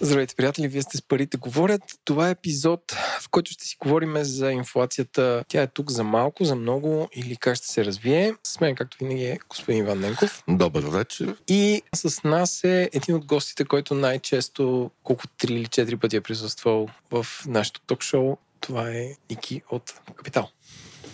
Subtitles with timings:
[0.00, 0.68] Здравейте, приятели!
[0.68, 1.82] Вие сте с Парите говорят.
[2.04, 5.44] Това е епизод, в който ще си говорим за инфлацията.
[5.48, 8.34] Тя е тук за малко, за много или как ще се развие.
[8.46, 10.44] С мен, както винаги, е господин Иван Ненков.
[10.48, 11.36] Добър вечер.
[11.48, 16.20] И с нас е един от гостите, който най-често, колко три или четири пъти е
[16.20, 18.36] присъствал в нашото ток-шоу.
[18.60, 20.48] Това е Ники от Капитал.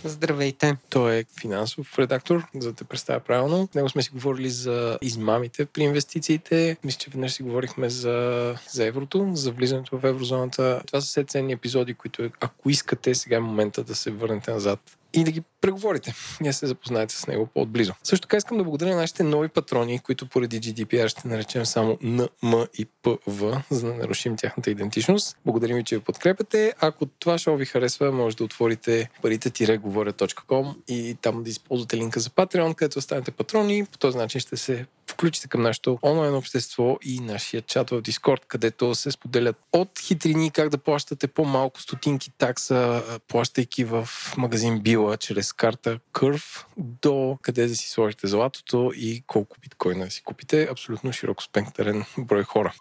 [0.04, 0.76] Здравейте.
[0.90, 3.68] Той е финансов редактор, за да те представя правилно.
[3.74, 6.76] Него сме си говорили за измамите при инвестициите.
[6.84, 10.82] Мисля, че веднъж си говорихме за, за еврото, за влизането в еврозоната.
[10.86, 14.80] Това са все ценни епизоди, които ако искате, сега е момента да се върнете назад
[15.12, 16.14] и да ги преговорите.
[16.40, 17.92] Ние се запознаете с него по-отблизо.
[18.02, 21.98] Също така искам да благодаря на нашите нови патрони, които поради GDPR ще наречем само
[22.02, 25.36] Н, М и ПВ, за да нарушим тяхната идентичност.
[25.44, 26.74] Благодарим ви, че ви подкрепяте.
[26.80, 32.30] Ако това шоу ви харесва, може да отворите парите-говоря.com и там да използвате линка за
[32.30, 33.86] Patreon, където останете патрони.
[33.92, 38.40] По този начин ще се включите към нашето онлайн общество и нашия чат в Discord,
[38.48, 45.16] където се споделят от хитрини как да плащате по-малко стотинки такса, плащайки в магазин Била
[45.16, 50.68] чрез карта Curve, до къде да си сложите златото и колко биткоина да си купите.
[50.70, 52.72] Абсолютно широко спектърен брой хора.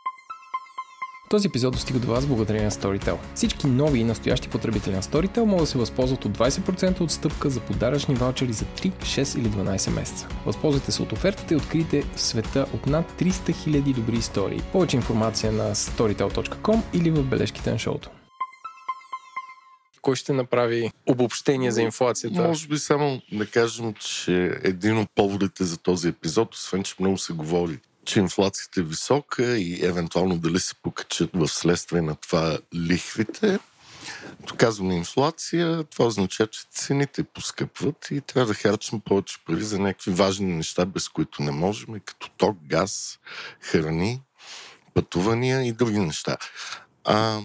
[1.32, 3.18] Този епизод достига до вас благодарение на Storytel.
[3.36, 7.60] Всички нови и настоящи потребители на Storytel могат да се възползват от 20% отстъпка за
[7.60, 10.28] подаръчни ваучери за 3, 6 или 12 месеца.
[10.46, 14.62] Възползвайте се от офертата и открийте в света от над 300 000 добри истории.
[14.72, 18.10] Повече информация на storytel.com или в бележките на шоуто
[20.02, 22.42] кой ще направи обобщение за инфлацията?
[22.42, 27.18] Може би само да кажем, че един от поводите за този епизод, освен че много
[27.18, 27.80] се говори
[28.12, 33.60] че инфлацията е висока и евентуално дали се покачат в следствие на това лихвите.
[34.40, 39.80] Като казваме инфлация, това означава, че цените поскъпват и трябва да харчим повече пари за
[39.80, 43.20] някакви важни неща, без които не можем, като ток, газ,
[43.62, 44.22] храни,
[44.94, 46.38] пътувания и други неща.
[47.04, 47.42] А,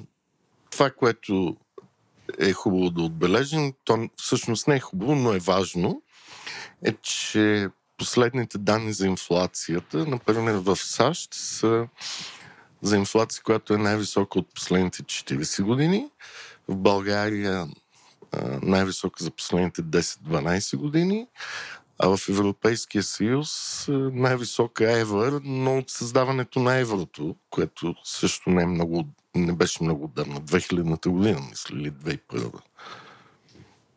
[0.70, 1.56] това, което
[2.38, 6.02] е хубаво да отбележим, то всъщност не е хубаво, но е важно,
[6.84, 7.68] е, че
[7.98, 11.88] последните данни за инфлацията, например в САЩ, са
[12.82, 16.10] за инфлация, която е най-висока от последните 40 години.
[16.68, 17.66] В България
[18.62, 21.26] най-висока за последните 10-12 години.
[21.98, 28.66] А в Европейския съюз най-висока евър, но от създаването на еврото, което също не, е
[28.66, 32.52] много, не беше много отдавна, 2000-та година, мисля, или 2001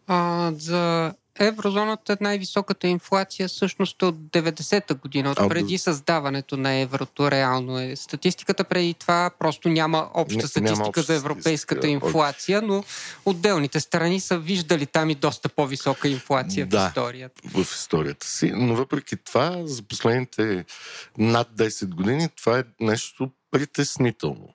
[0.08, 7.32] а, За еврозоната най-високата инфлация всъщност е от 90-та година, от преди създаването на еврото
[7.32, 7.96] реално е.
[7.96, 12.84] Статистиката преди това просто няма обща статистика няма обща за европейската инфлация, но
[13.26, 17.42] отделните страни са виждали там и доста по-висока инфлация да, в историята.
[17.46, 18.52] в историята си.
[18.56, 20.66] Но въпреки това, за последните
[21.18, 24.50] над 10 години, това е нещо притеснително.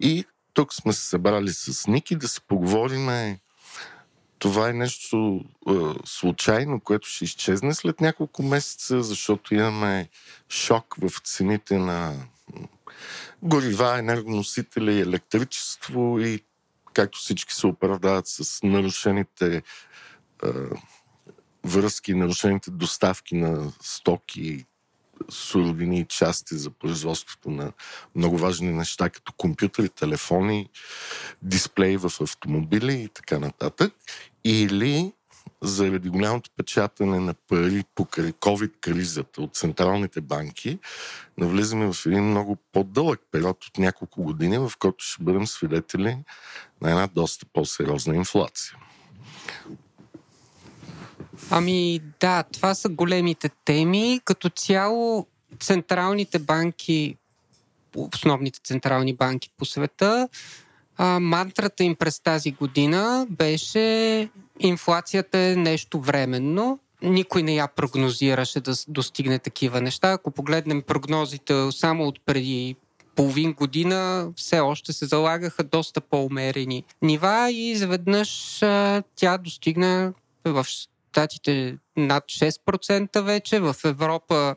[0.00, 0.24] И
[0.54, 3.08] тук сме се събрали с Ники да се поговорим
[4.38, 5.72] това е нещо е,
[6.04, 10.08] случайно, което ще изчезне след няколко месеца, защото имаме
[10.48, 12.26] шок в цените на
[13.42, 16.44] горива, енергоносители, електричество и
[16.92, 19.62] както всички се оправдават с нарушените
[20.44, 20.48] е,
[21.64, 24.64] връзки, нарушените доставки на стоки,
[25.30, 27.72] суровини и части за производството на
[28.14, 30.70] много важни неща, като компютъри, телефони,
[31.42, 33.92] дисплеи в автомобили и така нататък.
[34.44, 35.12] Или
[35.62, 40.78] заради голямото печатане на пари покрай COVID-кризата от централните банки,
[41.38, 46.18] навлизаме в един много по-дълъг период от няколко години, в който ще бъдем свидетели
[46.80, 48.76] на една доста по-сериозна инфлация.
[51.50, 54.20] Ами да, това са големите теми.
[54.24, 55.26] Като цяло
[55.60, 57.16] централните банки,
[57.96, 60.28] основните централни банки по света,
[60.98, 64.28] а, мантрата им през тази година беше
[64.60, 66.78] инфлацията е нещо временно.
[67.02, 70.12] Никой не я прогнозираше да достигне такива неща.
[70.12, 72.76] Ако погледнем прогнозите само от преди
[73.16, 80.12] половин година, все още се залагаха доста по-умерени нива и заведнъж а, тя достигна
[80.44, 84.56] в Штатите над 6% вече, в Европа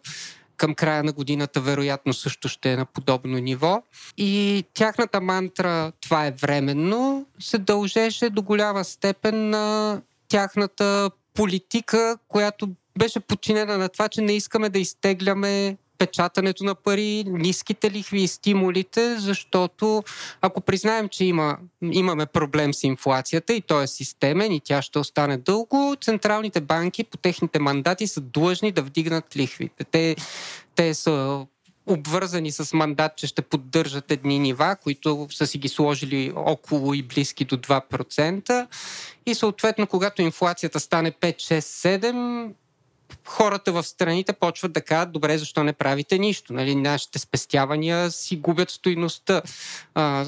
[0.61, 3.83] към края на годината вероятно също ще е на подобно ниво.
[4.17, 12.69] И тяхната мантра това е временно се дължеше до голяма степен на тяхната политика, която
[12.99, 18.27] беше подчинена на това, че не искаме да изтегляме печатането на пари, ниските лихви и
[18.27, 20.03] стимулите, защото
[20.41, 21.57] ако признаем, че има,
[21.91, 27.03] имаме проблем с инфлацията и той е системен и тя ще остане дълго, централните банки
[27.03, 29.83] по техните мандати са длъжни да вдигнат лихвите.
[29.83, 30.15] Те,
[30.75, 31.45] те са
[31.85, 37.03] обвързани с мандат, че ще поддържат едни нива, които са си ги сложили около и
[37.03, 38.67] близки до 2%.
[39.25, 42.51] И съответно, когато инфлацията стане 5, 6, 7,
[43.25, 46.53] хората в страните почват да кажат, добре, защо не правите нищо?
[46.53, 49.41] Нали, нашите спестявания си губят стойността.
[49.95, 50.25] А,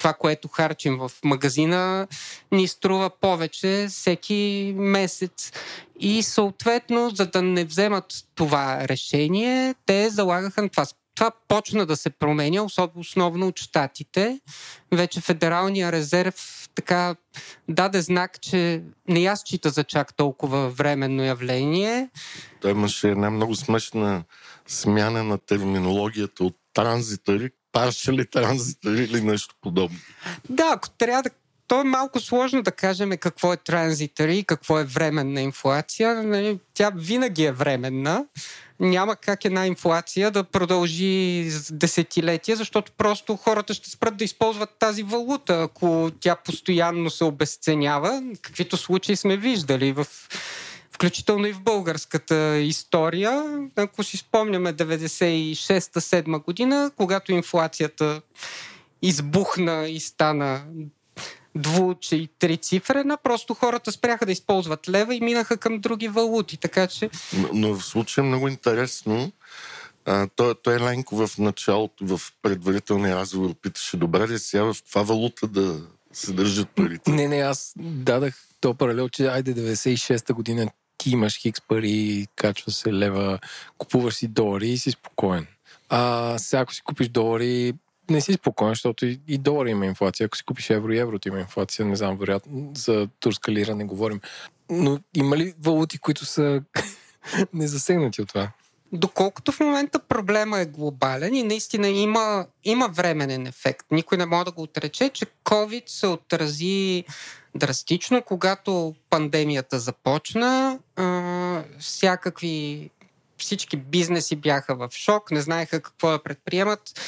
[0.00, 2.06] това, което харчим в магазина,
[2.52, 5.52] ни струва повече всеки месец.
[6.00, 10.86] И съответно, за да не вземат това решение, те залагаха на това.
[11.20, 14.40] Това почна да се променя, основно от щатите.
[14.92, 17.16] Вече Федералния резерв така
[17.68, 22.08] даде знак, че не я счита за чак толкова временно явление.
[22.60, 24.24] Той имаше една много смешна
[24.66, 29.98] смяна на терминологията от транзитори паршали транзитори или нещо подобно.
[30.48, 31.30] Да, ако трябва да
[31.68, 36.22] то е малко сложно да кажем какво е транзитори и какво е временна инфлация.
[36.22, 38.24] Нали, тя винаги е временна.
[38.80, 45.02] Няма как една инфлация да продължи десетилетия, защото просто хората ще спрат да използват тази
[45.02, 50.06] валута, ако тя постоянно се обесценява, каквито случаи сме виждали в
[50.92, 53.58] включително и в българската история.
[53.76, 58.22] Ако си спомняме 96-7 година, когато инфлацията
[59.02, 60.62] избухна и стана
[61.54, 66.56] двуче и три цифрена, просто хората спряха да използват лева и минаха към други валути.
[66.56, 67.10] Така че...
[67.38, 69.32] Но, но в случая е много интересно.
[70.04, 75.02] А, той, той Ленко в началото, в предварителния разговор питаше, добре ли сега в това
[75.02, 75.80] валута да
[76.12, 77.10] се държат парите?
[77.10, 82.72] Не, не, аз дадах то паралел, че айде 96-та година ти имаш хикс пари, качва
[82.72, 83.38] се лева,
[83.78, 85.46] купуваш си долари и си спокоен.
[85.88, 87.72] А сега ако си купиш долари,
[88.10, 90.24] не си спокоен, защото и, и долари има инфлация.
[90.24, 93.84] Ако си купиш евро и еврото има инфлация, не знам, вероятно за турска лира не
[93.84, 94.20] говорим.
[94.70, 96.62] Но има ли валути, които са
[97.52, 98.48] незасегнати от това?
[98.92, 103.86] Доколкото в момента проблема е глобален и наистина има, има временен ефект.
[103.90, 107.04] Никой не може да го отрече, че COVID се отрази
[107.54, 108.22] драстично.
[108.22, 112.90] Когато пандемията започна, а, всякакви
[113.38, 117.00] всички бизнеси бяха в шок, не знаеха какво да предприемат.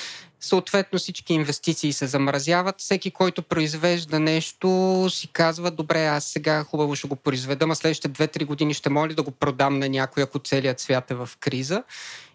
[0.45, 2.81] Съответно всички инвестиции се замразяват.
[2.81, 8.29] Всеки, който произвежда нещо, си казва, добре, аз сега хубаво ще го произведа, а следващите
[8.29, 11.83] 2-3 години ще моля да го продам на някой, ако целият свят е в криза.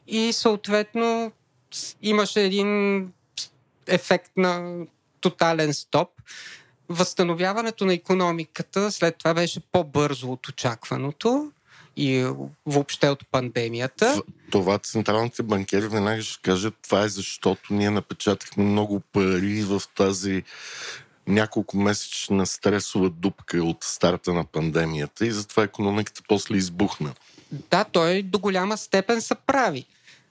[0.08, 1.32] И съответно
[2.02, 3.02] имаше един
[3.88, 4.80] ефект на
[5.22, 6.10] тотален стоп.
[6.90, 11.52] Възстановяването на економиката след това беше по-бързо от очакваното
[11.98, 12.34] и
[12.66, 14.22] въобще от пандемията.
[14.52, 20.44] Това централните банкери веднага ще кажат, това е защото ние напечатахме много пари в тази
[21.28, 27.14] няколко месечна стресова дупка от старта на пандемията и затова економиката после избухна.
[27.52, 29.86] Да, той до голяма степен се прави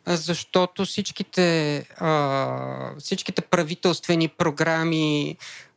[0.06, 5.36] защото всичките, а, всичките правителствени програми,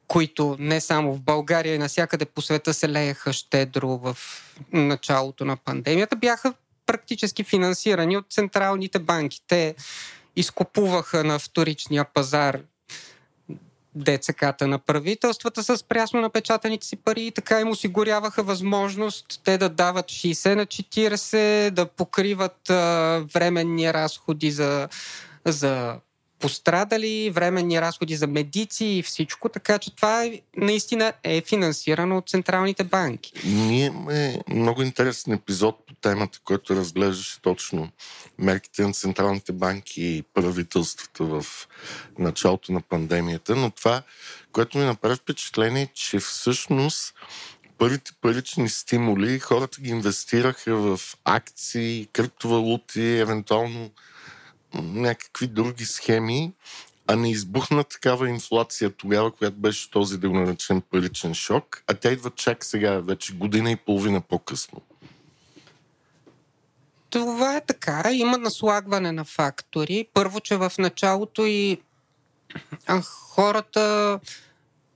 [0.09, 4.17] които не само в България и навсякъде по света се лееха щедро в
[4.73, 6.53] началото на пандемията, бяха
[6.85, 9.41] практически финансирани от централните банки.
[9.47, 9.75] Те
[10.35, 12.59] изкупуваха на вторичния пазар
[13.95, 19.69] ДЦК-та на правителствата с прясно напечатаните си пари и така им осигуряваха възможност те да
[19.69, 24.89] дават 60 на 40, да покриват а, временни разходи за,
[25.45, 25.99] за
[26.39, 32.83] пострадали, временни разходи за медици и всичко, така че това наистина е финансирано от централните
[32.83, 33.31] банки.
[33.45, 37.89] Ние имаме много интересен епизод по темата, който разглеждаше точно
[38.37, 41.45] мерките на централните банки и правителствата в
[42.19, 44.01] началото на пандемията, но това,
[44.51, 47.13] което ми направи впечатление, е, че всъщност
[47.77, 53.91] първите парични стимули хората ги инвестираха в акции, криптовалути, евентуално
[54.73, 56.53] някакви други схеми,
[57.07, 61.93] а не избухна такава инфлация тогава, която беше този, да го наречем, паричен шок, а
[61.93, 64.81] тя идва чак сега, вече година и половина по-късно.
[67.09, 68.03] Това е така.
[68.13, 70.07] Има наслагване на фактори.
[70.13, 71.81] Първо, че в началото и
[73.03, 74.19] хората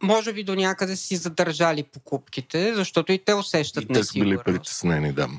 [0.04, 4.38] може би до някъде си задържали покупките, защото и те усещат и те са били
[4.46, 5.30] притеснени, да.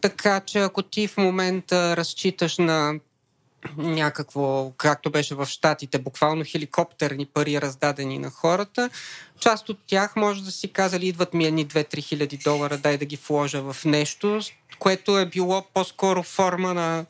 [0.00, 2.94] Така че ако ти в момента разчиташ на
[3.76, 8.90] някакво, както беше в Штатите, буквално хеликоптерни пари раздадени на хората.
[9.40, 13.04] Част от тях може да си казали, идват ми едни 2-3 хиляди долара, дай да
[13.04, 14.40] ги вложа в нещо,
[14.78, 17.06] което е било по-скоро форма на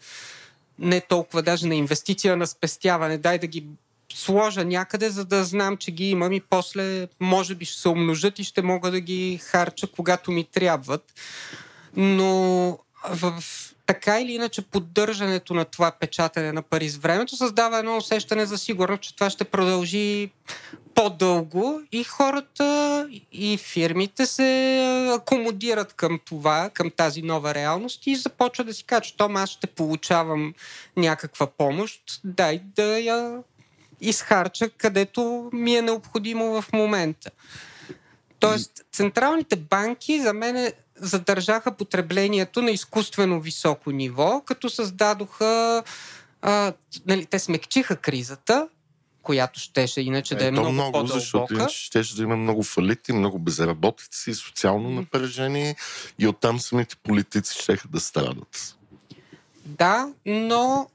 [0.79, 3.19] не толкова даже на инвестиция, на спестяване.
[3.19, 3.67] Дай да ги
[4.15, 8.39] сложа някъде, за да знам, че ги имам и после може би ще се умножат
[8.39, 11.13] и ще мога да ги харча, когато ми трябват.
[11.97, 12.79] Но
[13.09, 13.43] в
[13.87, 18.59] така или иначе поддържането на това печатане на пари с времето създава едно усещане за
[18.59, 20.31] сигурност, че това ще продължи
[20.95, 24.81] по-дълго и хората и фирмите се
[25.15, 29.67] акомодират към това, към тази нова реалност и започват да си кажат, че аз ще
[29.67, 30.55] получавам
[30.97, 33.39] някаква помощ, дай да я
[34.01, 37.31] изхарча където ми е необходимо в момента.
[38.39, 40.73] Тоест, централните банки за мен
[41.03, 45.83] задържаха потреблението на изкуствено високо ниво, като създадоха.
[46.43, 46.73] А,
[47.07, 48.69] нали, те смекчиха кризата,
[49.23, 51.21] която щеше иначе е, да е много, много по-дълбока.
[51.21, 55.77] Защото иначе щеше да има много фалити, много безработици, социално напрежение
[56.19, 58.77] и оттам самите политици ще да страдат.
[59.65, 60.89] Да, но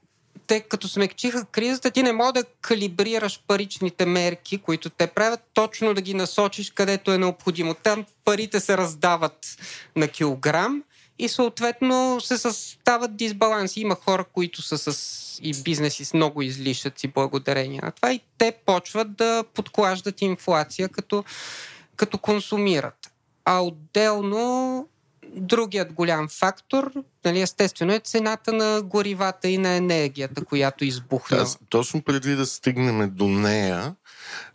[0.48, 5.94] те като смекчиха кризата, ти не може да калибрираш паричните мерки, които те правят, точно
[5.94, 7.74] да ги насочиш където е необходимо.
[7.74, 9.56] Там парите се раздават
[9.96, 10.82] на килограм
[11.18, 13.80] и съответно се състават дисбаланси.
[13.80, 18.52] Има хора, които са с и бизнеси с много излишъци благодарение на това и те
[18.66, 21.24] почват да подклаждат инфлация като,
[21.96, 23.12] като консумират.
[23.44, 24.88] А отделно
[25.36, 26.92] Другият голям фактор,
[27.24, 31.36] нали, естествено, е цената на горивата и на енергията, която избухна.
[31.36, 33.94] Аз, точно преди да стигнем до нея,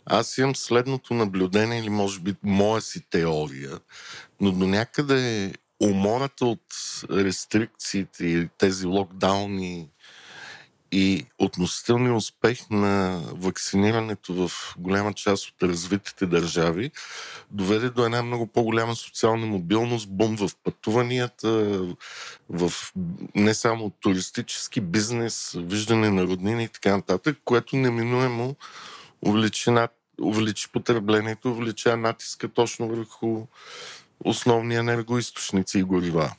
[0.06, 3.78] аз имам следното наблюдение или може би моя си теория,
[4.40, 5.52] но до някъде
[5.82, 6.64] умората от
[7.10, 9.88] рестрикциите и тези локдауни
[10.96, 16.90] и относителният успех на вакцинирането в голяма част от развитите държави
[17.50, 21.80] доведе до една много по-голяма социална мобилност, бум в пътуванията,
[22.48, 22.72] в
[23.34, 28.54] не само туристически бизнес, виждане на роднини и така нататък, което неминуемо
[29.22, 33.46] увеличи, над, увеличи потреблението, увеличава натиска точно върху
[34.24, 36.32] основни енергоисточници и горива.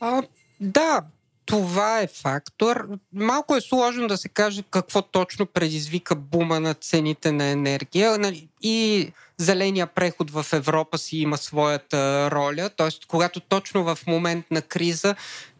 [0.00, 0.22] А,
[0.60, 1.02] да,
[1.48, 2.88] това е фактор.
[3.12, 8.18] Малко е сложно да се каже какво точно предизвика бума на цените на енергия.
[8.18, 12.70] Нали, и зеления преход в Европа си има своята роля.
[12.76, 15.14] Тоест, когато точно в момент на криза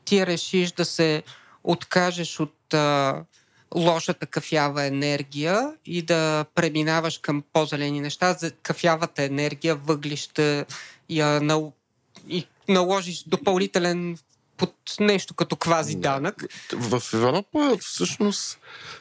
[0.04, 1.22] ти решиш да се
[1.64, 2.74] откажеш от
[3.74, 10.64] лошата кафява енергия и да преминаваш към по-зелени неща, за кафявата енергия, въглища
[11.10, 11.40] я
[12.28, 14.18] и наложиш допълнителен
[14.58, 16.44] под нещо като квази данък.
[16.72, 18.58] В Европа всъщност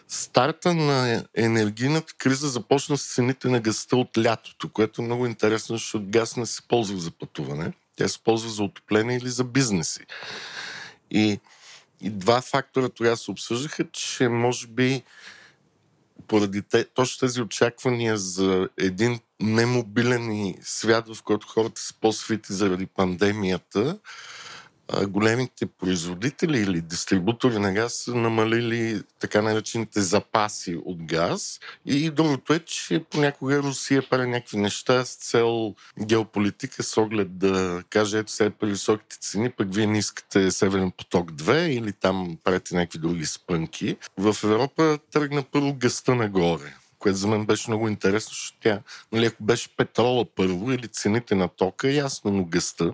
[0.07, 5.75] старта на енергийната криза започна с цените на газта от лятото, което е много интересно,
[5.75, 7.73] защото газ не се ползва за пътуване.
[7.95, 9.99] Тя се ползва за отопление или за бизнеси.
[11.11, 11.39] И,
[12.01, 15.03] и два фактора тогава се обсъждаха, че може би
[16.27, 22.85] поради те, точно тези очаквания за един немобилен свят, в който хората са по-свити заради
[22.85, 23.99] пандемията,
[25.07, 31.59] големите производители или дистрибутори на газ са намалили така наречените запаси от газ.
[31.85, 37.83] И другото е, че понякога Русия прави някакви неща с цел геополитика, с оглед да
[37.89, 42.37] каже, ето сега при високите цени, пък вие не искате Северен поток 2 или там
[42.43, 43.97] правите някакви други спънки.
[44.17, 49.25] В Европа тръгна първо гъста нагоре което за мен беше много интересно, защото тя, нали,
[49.25, 52.93] ако беше петрола първо или цените на тока, ясно, но гъста,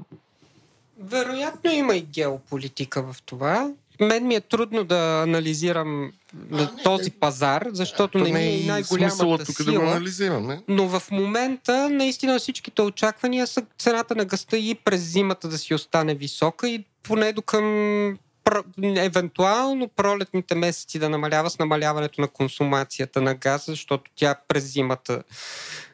[0.99, 3.71] вероятно има и геополитика в това.
[3.99, 6.11] Мен ми е трудно да анализирам
[6.51, 9.71] а, този не, пазар, защото не ми е най-голямата тук сила.
[9.71, 10.61] Да го анализираме.
[10.67, 15.73] Но в момента наистина всичките очаквания са цената на гъста и през зимата да си
[15.73, 18.17] остане висока и поне до към
[18.83, 25.23] евентуално пролетните месеци да намалява с намаляването на консумацията на газ, защото тя през зимата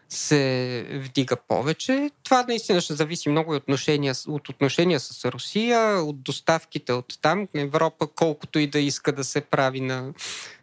[0.09, 2.11] се вдига повече.
[2.23, 7.47] Това наистина ще зависи много от отношения, от отношения с Русия, от доставките от там.
[7.53, 10.13] Европа, колкото и да иска да се прави на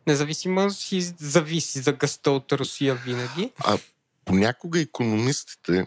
[0.06, 3.50] независимост, си зависи за гъста от Русия винаги.
[3.58, 3.78] А
[4.24, 5.86] понякога економистите,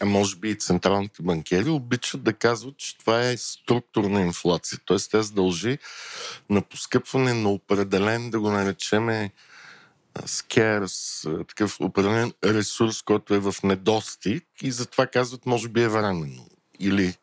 [0.00, 4.78] а може би и централните банкери, обичат да казват, че това е структурна инфлация.
[4.84, 5.78] Тоест, тя се дължи
[6.50, 9.30] на поскъпване на определен, да го наречеме,
[10.26, 16.46] скерс, такъв определен ресурс, който е в недостиг и затова казват, може би е временно.
[16.78, 17.14] Или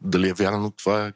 [0.00, 1.12] дали е вярно това е...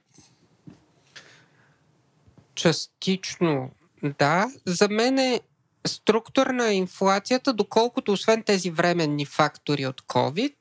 [2.55, 3.71] Частично,
[4.19, 4.47] да.
[4.67, 5.41] За мен е
[5.87, 10.55] структурна инфлацията, доколкото освен тези временни фактори от COVID,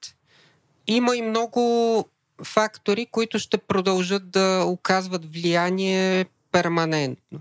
[0.88, 2.06] има и много
[2.44, 7.40] фактори, които ще продължат да оказват влияние перманентно.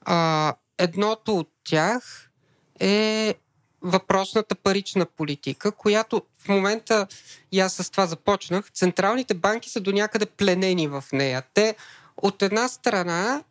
[0.00, 2.30] А, едното от тях
[2.80, 3.34] е
[3.82, 7.06] въпросната парична политика, която в момента,
[7.52, 11.42] и аз с това започнах, централните банки са до някъде пленени в нея.
[11.54, 11.76] Те
[12.16, 13.42] от една страна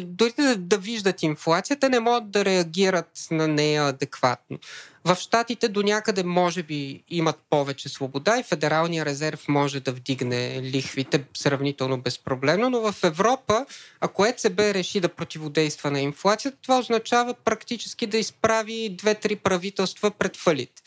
[0.00, 4.58] дори да, да виждат инфлацията, не могат да реагират на нея адекватно.
[5.04, 10.62] В Штатите до някъде може би имат повече свобода и Федералния резерв може да вдигне
[10.62, 13.66] лихвите сравнително безпроблемно, но в Европа,
[14.00, 20.36] ако ЕЦБ реши да противодейства на инфлацията, това означава практически да изправи две-три правителства пред
[20.36, 20.82] фалит.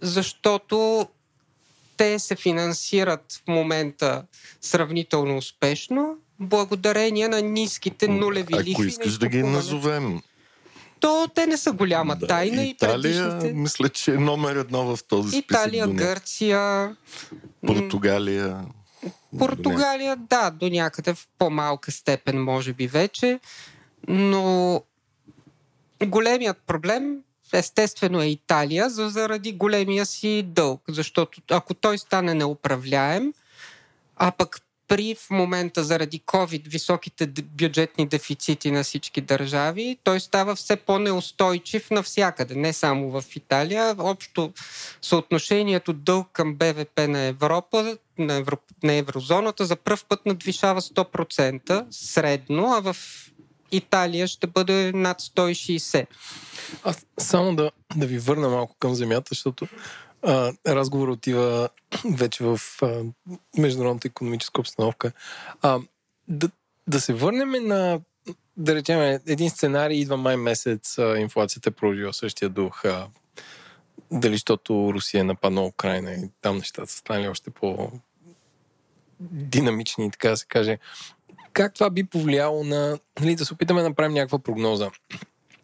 [0.00, 1.08] Защото
[1.96, 4.22] те се финансират в момента
[4.60, 8.72] сравнително успешно, благодарение на ниските нулеви лихви.
[8.72, 10.20] Ако искаш да ги назовем.
[11.00, 12.62] То те не са голяма да, тайна.
[12.62, 13.52] Италия, и предишните...
[13.52, 15.44] мисля, че е номер едно в този списък.
[15.44, 16.96] Италия, Гърция.
[17.66, 18.64] Португалия.
[19.38, 23.40] Португалия, да, до някъде в по-малка степен, може би вече.
[24.08, 24.82] Но
[26.06, 27.16] големият проблем
[27.52, 30.82] естествено е Италия, заради големия си дълг.
[30.88, 33.32] Защото ако той стане неуправляем,
[34.16, 40.54] а пък при в момента заради COVID високите бюджетни дефицити на всички държави, той става
[40.54, 43.94] все по-неустойчив навсякъде, не само в Италия.
[43.98, 44.52] Общо
[45.02, 51.86] съотношението дълг към БВП на Европа, на, Евро, на еврозоната за първ път надвишава 100%
[51.90, 52.96] средно, а в
[53.72, 56.06] Италия ще бъде над 160.
[56.84, 59.66] Аз само да, да ви върна малко към земята, защото
[60.22, 61.68] а, разговор отива
[62.16, 63.02] вече в а,
[63.58, 65.12] международната економическа обстановка.
[65.62, 65.78] А,
[66.28, 66.50] да,
[66.86, 68.00] да се върнем на,
[68.56, 72.84] да речем, един сценарий, идва май месец, а, инфлацията продължила същия дух.
[72.84, 73.08] А,
[74.10, 77.92] дали защото Русия е нападна Украина и там нещата са станали още по
[79.20, 80.78] динамични, така да се каже.
[81.52, 82.98] Как това би повлияло на...
[83.20, 84.90] Нали, да се опитаме да направим някаква прогноза,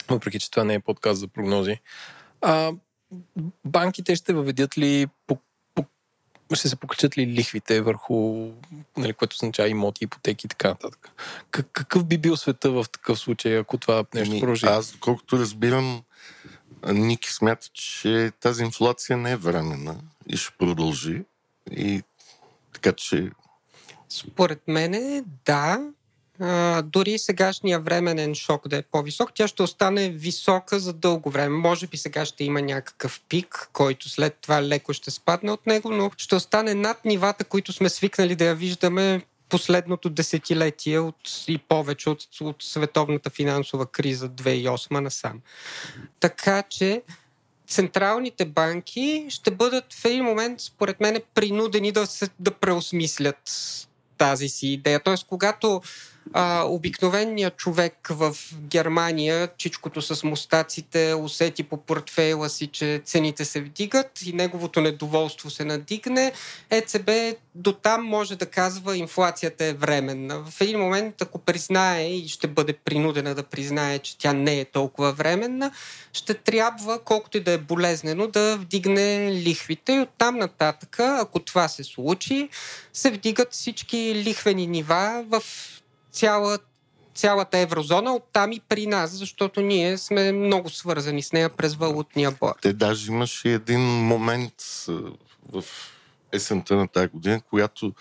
[0.09, 1.81] въпреки че това не е подкаст за прогнози.
[2.41, 2.73] А,
[3.65, 5.39] банките ще въведят ли, по,
[5.75, 5.85] по,
[6.55, 8.49] ще се покачат ли лихвите върху,
[8.97, 11.11] нали, което означава имоти, ипотеки и така нататък.
[11.51, 14.67] Как, какъв би бил света в такъв случай, ако това нещо ами, продължи?
[14.67, 16.03] Аз, колкото разбирам,
[16.93, 19.97] Ники смята, че тази инфлация не е временна
[20.29, 21.25] и ще продължи.
[21.71, 22.03] И
[22.73, 23.31] така че...
[24.09, 25.91] Според мен, да,
[26.85, 31.57] дори сегашния временен шок да е по-висок, тя ще остане висока за дълго време.
[31.57, 35.91] Може би сега ще има някакъв пик, който след това леко ще спадне от него,
[35.91, 41.59] но ще остане над нивата, които сме свикнали да я виждаме последното десетилетие от, и
[41.59, 45.41] повече от, от световната финансова криза 2008 насам.
[46.21, 47.03] Така че
[47.69, 53.39] централните банки ще бъдат в един момент, според мен, принудени да, се, да преосмислят
[54.19, 55.01] тази си идея.
[55.01, 55.83] Тоест, когато
[56.33, 63.61] а, обикновеният човек в Германия, чичкото с мустаците, усети по портфейла си, че цените се
[63.61, 66.33] вдигат и неговото недоволство се надигне,
[66.71, 67.11] ЕЦБ
[67.55, 70.45] до там може да казва инфлацията е временна.
[70.51, 74.65] В един момент, ако признае и ще бъде принудена да признае, че тя не е
[74.65, 75.71] толкова временна,
[76.13, 81.69] ще трябва, колкото и да е болезнено, да вдигне лихвите и оттам нататък, ако това
[81.69, 82.49] се случи,
[82.93, 85.43] се вдигат всички лихвени нива в
[86.15, 86.59] цяла,
[87.15, 92.31] цялата еврозона, оттам и при нас, защото ние сме много свързани с нея през валутния
[92.31, 92.55] бор.
[92.63, 94.55] Те даже имаше един момент
[95.53, 95.65] в
[96.33, 97.93] есента на тази година, която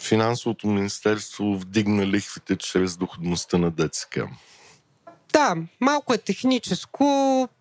[0.00, 4.18] финансовото министерство вдигна лихвите чрез доходността на ДЦК.
[5.36, 7.04] Да, малко е техническо.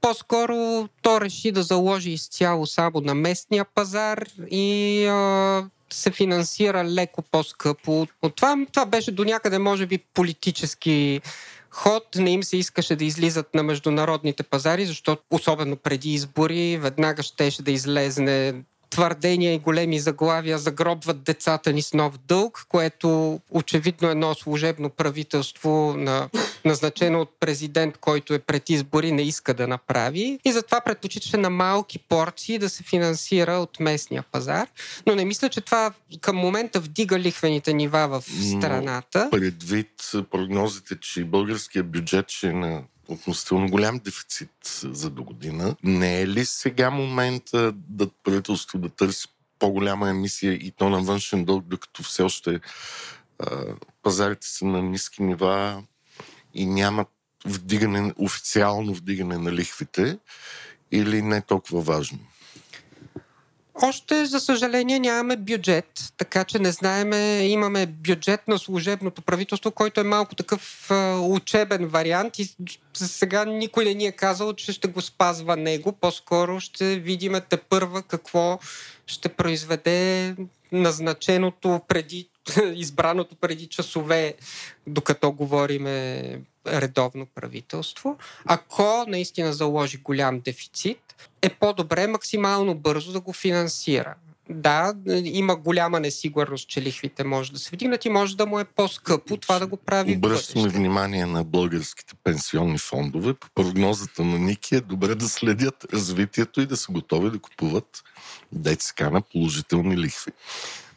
[0.01, 7.21] По-скоро то реши да заложи изцяло само на местния пазар и а, се финансира леко
[7.21, 8.07] по-скъпо.
[8.21, 11.21] От това, това беше до някъде, може би, политически
[11.69, 12.03] ход.
[12.15, 17.61] Не им се искаше да излизат на международните пазари, защото особено преди избори веднага щеше
[17.61, 18.53] да излезне
[18.95, 25.93] твърдения и големи заглавия загробват децата ни с нов дълг, което очевидно едно служебно правителство
[25.97, 26.29] на,
[26.65, 30.39] назначено от президент, който е пред избори, не иска да направи.
[30.45, 34.67] И затова предпочиташе на малки порции да се финансира от местния пазар.
[35.07, 38.23] Но не мисля, че това към момента вдига лихвените нива в
[38.57, 39.23] страната.
[39.23, 39.91] Но предвид
[40.31, 45.75] прогнозите, че българския бюджет ще е на относително голям дефицит за до година.
[45.83, 49.27] Не е ли сега момента да правителство да търси
[49.59, 52.59] по-голяма емисия и то на външен дълг, докато все още
[53.39, 53.65] а,
[54.03, 55.83] пазарите са на ниски нива
[56.53, 57.05] и няма
[57.45, 60.17] вдигане, официално вдигане на лихвите
[60.91, 62.19] или не е толкова важно?
[63.81, 70.01] Още, за съжаление, нямаме бюджет, така че не знаеме, имаме бюджет на служебното правителство, който
[70.01, 72.55] е малко такъв а, учебен вариант и
[72.93, 75.91] сега никой не ни е казал, че ще го спазва него.
[75.91, 78.59] По-скоро ще видим те първа какво
[79.07, 80.35] ще произведе
[80.71, 82.29] назначеното преди,
[82.73, 84.33] избраното преди часове,
[84.87, 86.21] докато говориме
[86.67, 88.17] редовно правителство.
[88.45, 94.15] Ако наистина заложи голям дефицит, е по-добре максимално бързо да го финансира.
[94.49, 98.63] Да, има голяма несигурност, че лихвите може да се вдигнат и може да му е
[98.63, 100.15] по-скъпо това да го прави.
[100.15, 103.33] Обръщаме внимание на българските пенсионни фондове.
[103.33, 108.03] По прогнозата на Ники е добре да следят развитието и да са готови да купуват
[108.51, 110.31] деца на положителни лихви.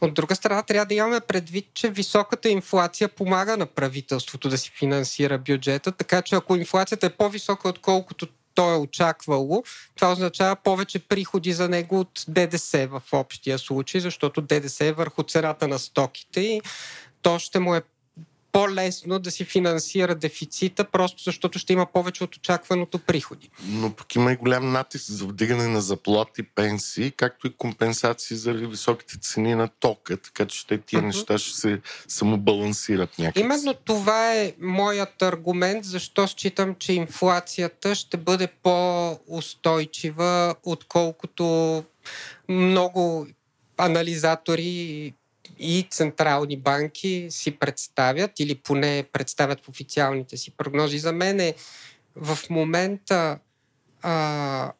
[0.01, 4.73] От друга страна, трябва да имаме предвид, че високата инфлация помага на правителството да си
[4.79, 9.63] финансира бюджета, така че ако инфлацията е по-висока, отколкото то е очаквало,
[9.95, 15.23] това означава повече приходи за него от ДДС в общия случай, защото ДДС е върху
[15.23, 16.61] цената на стоките и
[17.23, 17.83] то ще му е
[18.53, 23.51] по-лесно да си финансира дефицита, просто защото ще има повече от очакваното приходи.
[23.69, 28.67] Но пък има и голям натиск за вдигане на заплати, пенсии, както и компенсации заради
[28.67, 31.07] високите цени на тока, така че те тия uh-huh.
[31.07, 33.41] неща ще се самобалансират някакси.
[33.41, 41.85] Именно това е моят аргумент, защо считам, че инфлацията ще бъде по-устойчива, отколкото
[42.49, 43.27] много
[43.77, 45.15] анализатори
[45.59, 50.99] и централни банки си представят или поне представят в официалните си прогнози.
[50.99, 51.55] За мен е
[52.16, 53.38] в момента
[54.03, 54.73] а,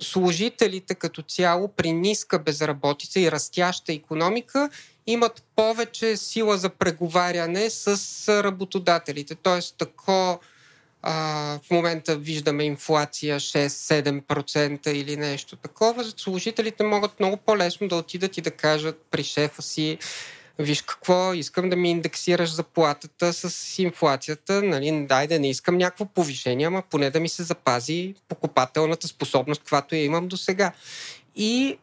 [0.00, 4.70] служителите като цяло при ниска безработица и растяща економика
[5.06, 9.34] имат повече сила за преговаряне с работодателите.
[9.34, 10.40] Тоест, тако
[11.02, 11.12] а,
[11.62, 18.40] в момента виждаме инфлация 6-7% или нещо такова, служителите могат много по-лесно да отидат и
[18.40, 19.98] да кажат при шефа си,
[20.58, 26.04] виж какво, искам да ми индексираш заплатата с инфлацията, нали, дай да не искам някакво
[26.04, 30.72] повишение, ама поне да ми се запази покупателната способност, която я имам до сега.
[31.36, 31.78] И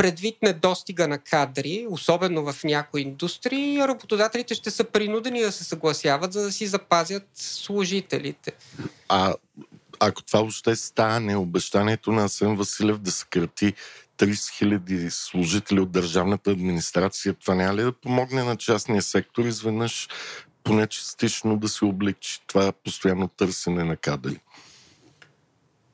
[0.00, 6.32] предвид недостига на кадри, особено в някои индустрии, работодателите ще са принудени да се съгласяват,
[6.32, 8.52] за да си запазят служителите.
[9.08, 9.34] А
[10.00, 13.74] ако това въобще стане, обещанието на Асен Василев да съкрати
[14.18, 14.32] 30
[14.78, 20.08] 000 служители от държавната администрация, това няма ли да помогне на частния сектор изведнъж
[20.64, 24.40] поне частично да се облегчи това постоянно търсене на кадри?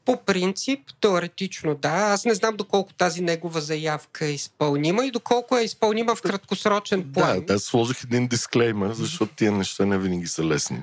[0.06, 1.88] По принцип, теоретично да.
[1.88, 7.12] Аз не знам доколко тази негова заявка е изпълнима и доколко е изпълнима в краткосрочен
[7.12, 7.40] план.
[7.40, 10.82] Да, да, сложих един дисклеймер, защото тия неща не винаги са лесни.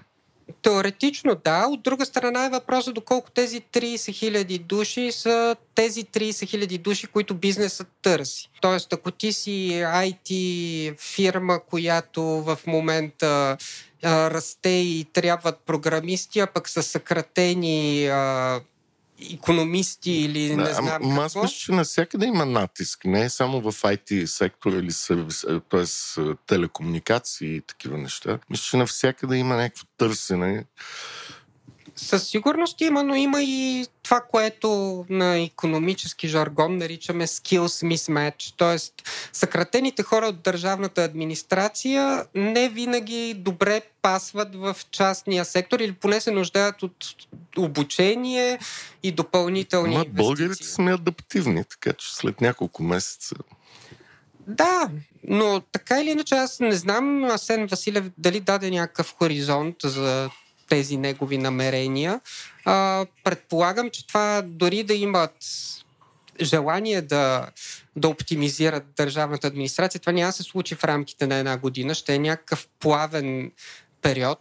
[0.62, 1.68] Теоретично да.
[1.68, 7.08] От друга страна е въпроса доколко тези 30 000 души са тези 30 000 души,
[7.08, 8.50] които бизнесът търси.
[8.62, 13.58] Тоест, ако ти си IT фирма, която в момента
[14.04, 18.62] а, расте и трябват програмисти, а пък са съкратени а,
[19.34, 21.22] економисти или да, не знам какво.
[21.22, 23.06] Аз мисля, че навсякъде има натиск.
[23.06, 25.86] Не е само в IT сектора или сервис, т.е.
[26.48, 28.40] телекомуникации и такива неща.
[28.50, 30.66] Мисля, че навсякъде има някакво търсене.
[31.96, 39.06] Със сигурност има, но има и това, което на економически жаргон наричаме skills mismatch, т.е.
[39.34, 46.32] съкратените хора от държавната администрация не винаги добре пасват в частния сектор или поне се
[46.32, 47.06] нуждаят от
[47.58, 48.60] обучение
[49.04, 53.36] и допълнителни Ама българите сме адаптивни, така че след няколко месеца
[54.48, 54.90] да,
[55.28, 60.30] но така или иначе аз не знам Асен Василев дали даде някакъв хоризонт за
[60.70, 62.22] тези негови намерения.
[62.66, 65.36] А, предполагам, че това дори да имат
[66.42, 67.50] желание да,
[67.96, 72.16] да оптимизират държавната администрация, това няма да се случи в рамките на една година, ще
[72.16, 73.52] е някакъв плавен
[74.02, 74.40] период.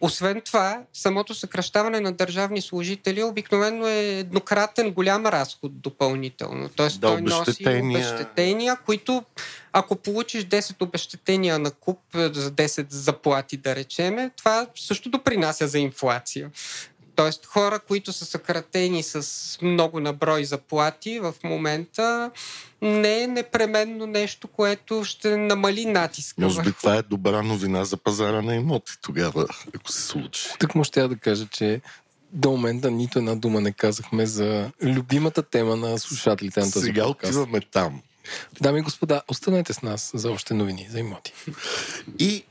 [0.00, 6.68] Освен това, самото съкръщаване на държавни служители обикновено е еднократен голям разход допълнително.
[6.76, 9.24] Тоест да, той носи обещетения, които
[9.72, 15.78] ако получиш 10 обещетения на куп за 10 заплати, да речеме, това също допринася за
[15.78, 16.50] инфлация.
[17.20, 22.30] Тоест хора, които са съкратени с много наброй заплати в момента,
[22.82, 26.40] не е непременно нещо, което ще намали натиска.
[26.40, 30.48] Може би това е добра новина за пазара на имоти тогава, ако се случи.
[30.58, 31.80] Так му ще да кажа, че
[32.32, 37.04] до момента нито една дума не казахме за любимата тема на слушателите на този Сега
[37.04, 37.32] подкаст.
[37.32, 38.02] отиваме там.
[38.60, 41.32] Дами и господа, останете с нас за още новини за имоти.
[42.18, 42.44] И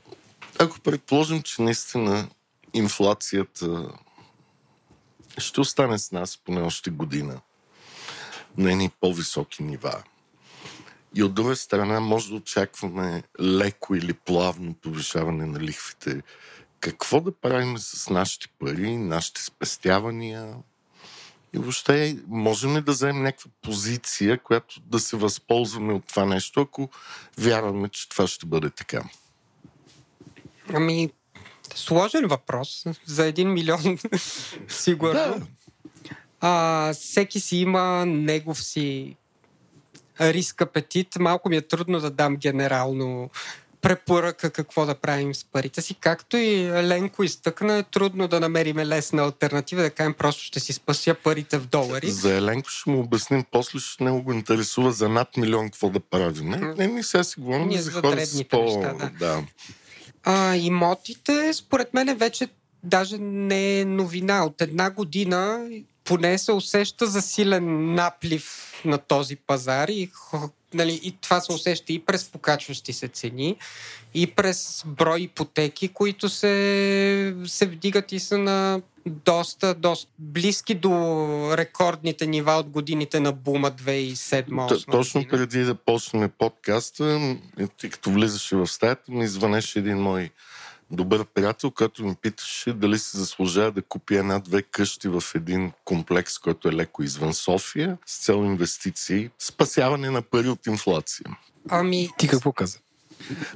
[0.58, 2.28] ако предположим, че наистина
[2.74, 3.88] инфлацията
[5.40, 7.40] ще остане с нас поне още година.
[8.56, 10.02] на едни по-високи нива.
[11.14, 16.22] И от друга страна може да очакваме леко или плавно повишаване на лихвите.
[16.80, 20.54] Какво да правим с нашите пари, нашите спестявания?
[21.52, 26.60] И въобще можем ли да вземем някаква позиция, която да се възползваме от това нещо,
[26.60, 26.88] ако
[27.38, 29.02] вярваме, че това ще бъде така?
[30.74, 31.10] Ами,
[31.74, 32.84] сложен въпрос.
[33.06, 33.98] За един милион,
[34.68, 35.12] сигурно.
[35.12, 35.40] Да.
[36.40, 39.16] А, всеки си има негов си
[40.20, 41.16] риск апетит.
[41.18, 43.30] Малко ми е трудно да дам генерално
[43.80, 45.94] препоръка какво да правим с парите си.
[45.94, 50.72] Както и Ленко изтъкна, е трудно да намерим лесна альтернатива, да кажем просто ще си
[50.72, 52.10] спася парите в долари.
[52.10, 56.00] За Еленко ще му обясним, после ще не го интересува за над милион какво да
[56.00, 56.48] правим.
[56.48, 58.62] Не, не, не сега си говорим за хора с по...
[58.62, 59.10] Неща, да.
[59.18, 59.42] да.
[60.24, 62.48] А, имотите, според мен, вече
[62.84, 64.44] даже не е новина.
[64.44, 65.68] От една година
[66.10, 70.10] поне се усеща засилен наплив на този пазар и,
[70.74, 73.56] нали, и това се усеща и през покачващи се цени,
[74.14, 80.90] и през брой ипотеки, които се, се вдигат и са на доста, доста близки до
[81.56, 84.90] рекордните нива от годините на бума 2007-2008.
[84.90, 87.36] Точно преди да почнем подкаста,
[87.78, 90.30] тъй като влизаше в стаята, ми звънеше един мой
[90.90, 96.38] добър приятел, който ми питаше дали се заслужава да купи една-две къщи в един комплекс,
[96.38, 101.26] който е леко извън София, с цел инвестиции, спасяване на пари от инфлация.
[101.68, 102.08] Ами...
[102.18, 102.78] Ти какво каза?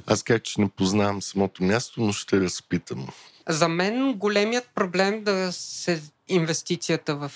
[0.07, 3.07] Аз казах, че не познавам самото място, но ще разпитам.
[3.49, 7.31] За мен големият проблем да се инвестицията в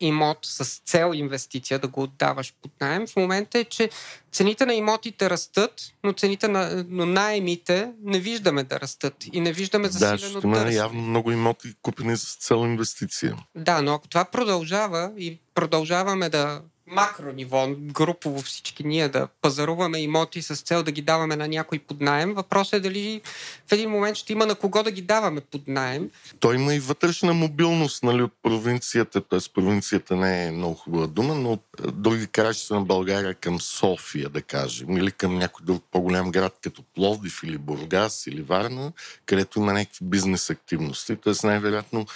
[0.00, 3.90] имот с цел инвестиция да го отдаваш под найем, в момента е, че
[4.32, 5.72] цените на имотите растат,
[6.04, 10.46] но цените на но найемите не виждаме да растат и не виждаме засилено да, ще
[10.46, 13.36] има явно много имоти купени с цел инвестиция.
[13.54, 19.98] Да, но ако това продължава и продължаваме да макро ниво, групово всички ние да пазаруваме
[19.98, 22.34] имоти с цел да ги даваме на някой под найем.
[22.34, 23.20] Въпросът е дали
[23.68, 26.10] в един момент ще има на кого да ги даваме под найем.
[26.40, 29.38] Той има и вътрешна мобилност нали, от провинцията, т.е.
[29.54, 34.42] провинцията не е много хубава дума, но от други краища на България към София, да
[34.42, 38.92] кажем, или към някой друг по-голям град, като Пловдив или Бургас или Варна,
[39.26, 41.16] където има някакви бизнес активности.
[41.16, 41.46] Т.е.
[41.46, 42.06] най-вероятно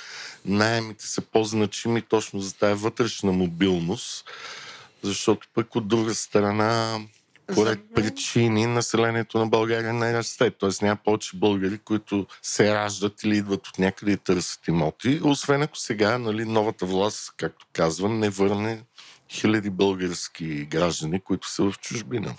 [0.44, 4.24] найемите са по-значими точно за тази вътрешна мобилност
[5.04, 7.00] защото пък от друга страна,
[7.54, 10.50] поред причини, населението на България не расте.
[10.50, 15.20] Тоест няма повече българи, които се раждат или идват от някъде и търсят имоти.
[15.24, 18.82] Освен ако сега нали, новата власт, както казвам, не върне
[19.30, 22.34] хиляди български граждани, които са в чужбина.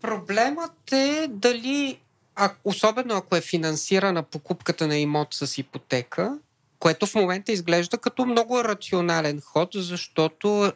[0.00, 2.00] Проблемът е дали,
[2.36, 6.38] а, особено ако е финансирана покупката на имот с ипотека,
[6.80, 10.72] което в момента изглежда като много рационален ход, защото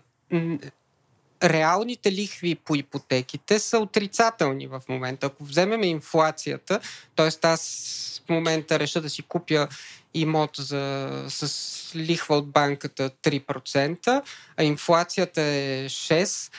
[1.42, 5.26] реалните лихви по ипотеките са отрицателни в момента.
[5.26, 6.80] Ако вземем инфлацията,
[7.16, 7.46] т.е.
[7.46, 9.68] аз в момента реша да си купя
[10.14, 14.22] имот за, с лихва от банката 3%,
[14.56, 16.52] а инфлацията е 6%,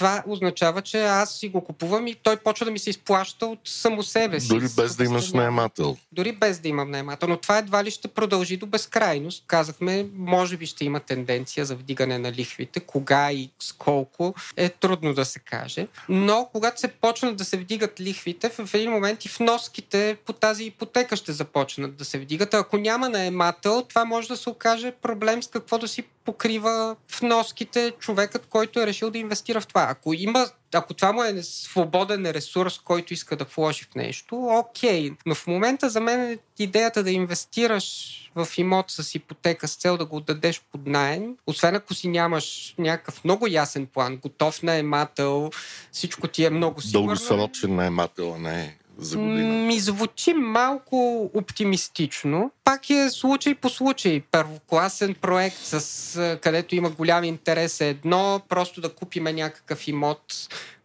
[0.00, 3.58] това означава, че аз си го купувам и той почва да ми се изплаща от
[3.64, 4.48] само себе си.
[4.48, 5.96] Дори без да имаш наемател.
[6.12, 7.28] Дори без да имам наемател.
[7.28, 9.44] Но това едва ли ще продължи до безкрайност.
[9.46, 12.80] Казахме, може би ще има тенденция за вдигане на лихвите.
[12.80, 15.86] Кога и сколко е трудно да се каже.
[16.08, 20.64] Но когато се почнат да се вдигат лихвите, в един момент и вноските по тази
[20.64, 22.54] ипотека ще започнат да се вдигат.
[22.54, 26.96] А ако няма наемател, това може да се окаже проблем с какво да си покрива
[27.20, 29.86] вноските човекът, който е решил да инвестира в това.
[29.90, 35.10] Ако има ако това му е свободен ресурс, който иска да вложи в нещо, окей.
[35.26, 40.04] Но в момента за мен идеята да инвестираш в имот с ипотека с цел да
[40.04, 45.50] го отдадеш под найем, освен ако си нямаш някакъв много ясен план, готов наемател,
[45.92, 47.06] всичко ти е много сигурно.
[47.06, 49.54] Дългосрочен наемател, не за година?
[49.54, 52.50] Ми звучи малко оптимистично.
[52.64, 54.22] Пак е случай по случай.
[54.30, 60.22] Първокласен проект, с, където има голям интерес е едно, просто да купиме някакъв имот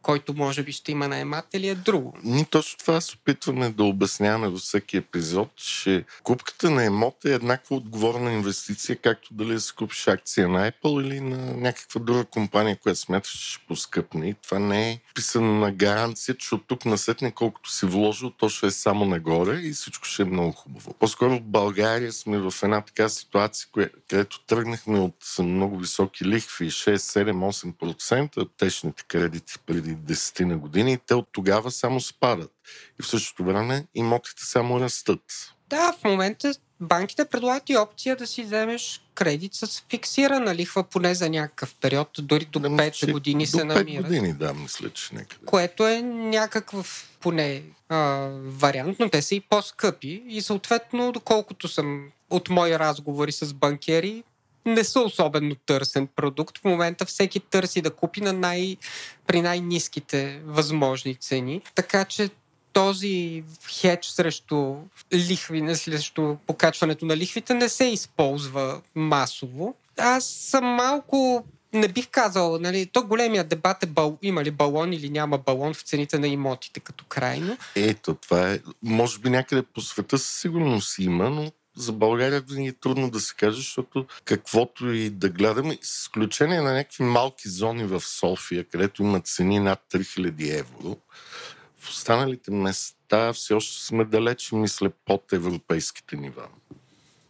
[0.06, 2.13] който може би ще има наематели, е друго.
[2.24, 7.34] Ние точно това се опитваме да обясняваме във всеки епизод, че купката на емот е
[7.34, 12.26] еднаква отговорна инвестиция, както дали да си купиш акция на Apple или на някаква друга
[12.26, 14.30] компания, която смяташ, че ще поскъпне.
[14.30, 18.50] И това не е писано на гаранция, че от тук насетне колкото си вложил, то
[18.50, 20.94] ще е само нагоре и всичко ще е много хубаво.
[20.94, 23.68] По-скоро в България сме в една така ситуация,
[24.08, 30.97] където тръгнахме от много високи лихви, 6, 7, 8%, течните кредити преди 10 на години
[31.08, 32.51] те от тогава само спадат.
[32.99, 35.21] И в същото време имотите само растат.
[35.69, 41.15] Да, в момента банките предлагат и опция да си вземеш кредит с фиксирана лихва поне
[41.15, 44.03] за някакъв период, дори до Да, 5 мисля, че години до се 5 намират.
[44.05, 45.45] години, да, мисля, че някъде.
[45.45, 47.97] Което е някакъв поне а,
[48.45, 54.23] вариант, но те са и по-скъпи и съответно, доколкото съм от мои разговори с банкери,
[54.65, 56.58] не са особено търсен продукт.
[56.58, 58.78] В момента всеки търси да купи на най,
[59.28, 61.62] при най-низките възможни цени.
[61.75, 62.30] Така че
[62.73, 63.43] този
[63.82, 64.75] хедж срещу
[65.13, 69.75] лихви, срещу покачването на лихвите не се използва масово.
[69.97, 74.93] Аз съм малко не бих казал, нали, то големия дебат е бал, има ли балон
[74.93, 77.58] или няма балон в цените на имотите като крайно.
[77.75, 78.60] Ето, това е.
[78.84, 83.19] Може би някъде по света със сигурност има, но за България винаги е трудно да
[83.19, 88.63] се каже, защото каквото и да гледаме, с изключение на някакви малки зони в София,
[88.63, 90.97] където има цени над 3000 евро,
[91.77, 96.47] в останалите места все още сме далече, мисля, под европейските нива.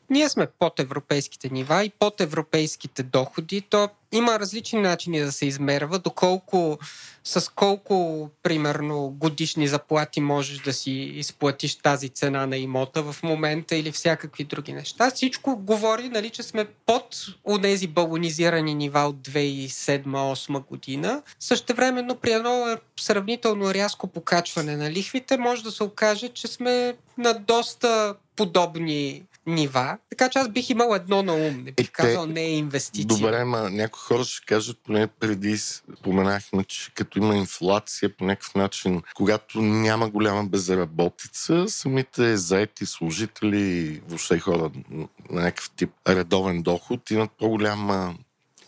[0.10, 3.62] Ние сме под европейските нива и под европейските доходи.
[3.62, 6.80] То има различни начини да се измерва, доколко
[7.24, 13.76] с колко, примерно, годишни заплати можеш да си изплатиш тази цена на имота в момента
[13.76, 15.12] или всякакви други неща.
[15.12, 17.16] Всичко говори, нали, че сме под
[17.62, 21.22] тези балонизирани нива от 2007-2008 година.
[21.40, 27.34] Същевременно при едно сравнително рязко покачване на лихвите може да се окаже, че сме на
[27.34, 29.98] доста подобни нива.
[30.10, 31.42] Така че аз бих имал едно на ум.
[31.64, 33.06] Не бих Е, те- казал не е инвестиция.
[33.08, 38.56] Добре, ма някои хора ще кажат, поне преди споменахме, че като има инфлация по някакъв
[38.56, 45.08] начин, когато няма голяма безработица, самите заети служители, въобще хора на
[45.42, 48.16] някакъв тип редовен доход имат по-голяма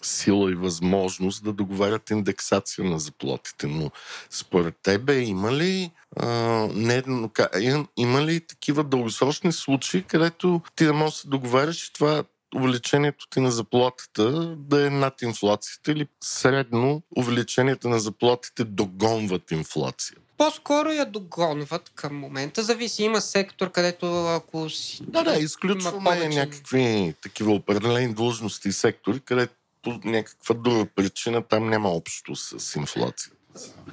[0.01, 3.67] сила и възможност да договарят индексация на заплатите.
[3.67, 3.91] Но
[4.29, 6.27] според тебе има ли, а,
[6.73, 7.03] не,
[7.97, 12.23] има- ли такива дългосрочни случаи, където ти да можеш да се договаряш и това
[12.55, 20.21] увеличението ти на заплатата да е над инфлацията или средно увеличенията на заплатите догонват инфлацията?
[20.37, 22.63] По-скоро я догонват към момента.
[22.63, 23.03] Зависи.
[23.03, 24.99] Има сектор, където ако си...
[25.07, 29.53] Да, да, изключваме повече- някакви такива определени длъжности и сектори, където
[29.87, 33.37] по някаква друга причина там няма общо с инфлацията.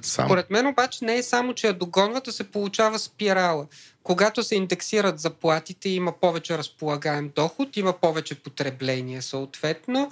[0.02, 0.28] Само.
[0.28, 3.66] Според мен обаче не е само, че я догонват, а се получава спирала.
[4.02, 10.10] Когато се индексират заплатите, има повече разполагаем доход, има повече потребление съответно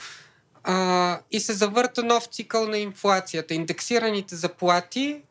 [0.65, 3.55] а, и се завърта нов цикъл на инфлацията.
[3.55, 5.23] Индексираните заплати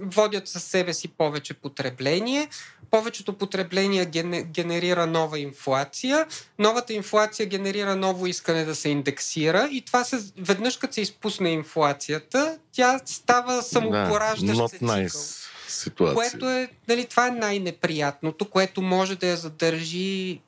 [0.00, 2.48] водят със себе си повече потребление.
[2.90, 6.26] Повечето потребление гене- генерира нова инфлация.
[6.58, 11.50] Новата инфлация генерира ново искане да се индексира и това се, веднъж като се изпусне
[11.50, 15.22] инфлацията, тя става самопораждащ not се nice цикъл.
[15.68, 16.14] ситуация.
[16.14, 20.40] Което е, нали, това е най-неприятното, което може да я задържи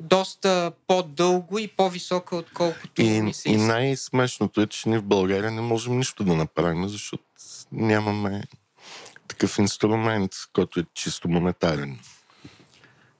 [0.00, 5.50] доста по-дълго и по-висока, отколкото И, ни се и най-смешното е, че ние в България
[5.50, 7.24] не можем нищо да направим, защото
[7.72, 8.42] нямаме
[9.28, 11.98] такъв инструмент, който е чисто монетарен.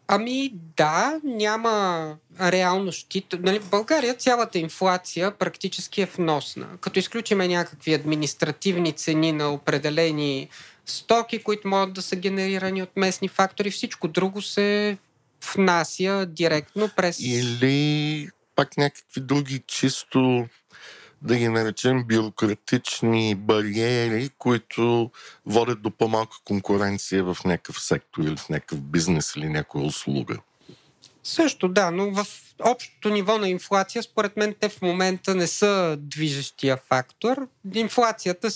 [0.08, 3.34] Ами да, няма реално щит.
[3.38, 6.66] Нали, в България цялата инфлация практически е вносна.
[6.80, 10.48] Като изключиме някакви административни цени на определени
[10.86, 14.98] стоки, които могат да са генерирани от местни фактори, всичко друго се
[15.54, 17.20] внася директно през...
[17.20, 20.46] Или пак някакви други чисто
[21.24, 25.10] да ги наречем бюрократични бариери, които
[25.46, 30.38] водят до по-малка конкуренция в някакъв сектор или в някакъв бизнес или някоя услуга.
[31.22, 32.26] Също да, но в
[32.60, 37.48] общото ниво на инфлация, според мен, те в момента не са движещия фактор.
[37.74, 38.48] Инфлацията,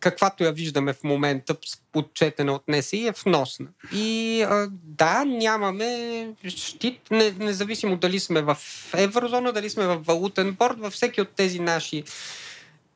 [0.00, 1.56] каквато я виждаме в момента,
[1.94, 3.66] отчетена от НСИ, е вносна.
[3.92, 4.44] И
[4.84, 8.56] да, нямаме щит, не, независимо дали сме в
[8.94, 12.04] еврозона, дали сме в валутен борд, във всеки от тези наши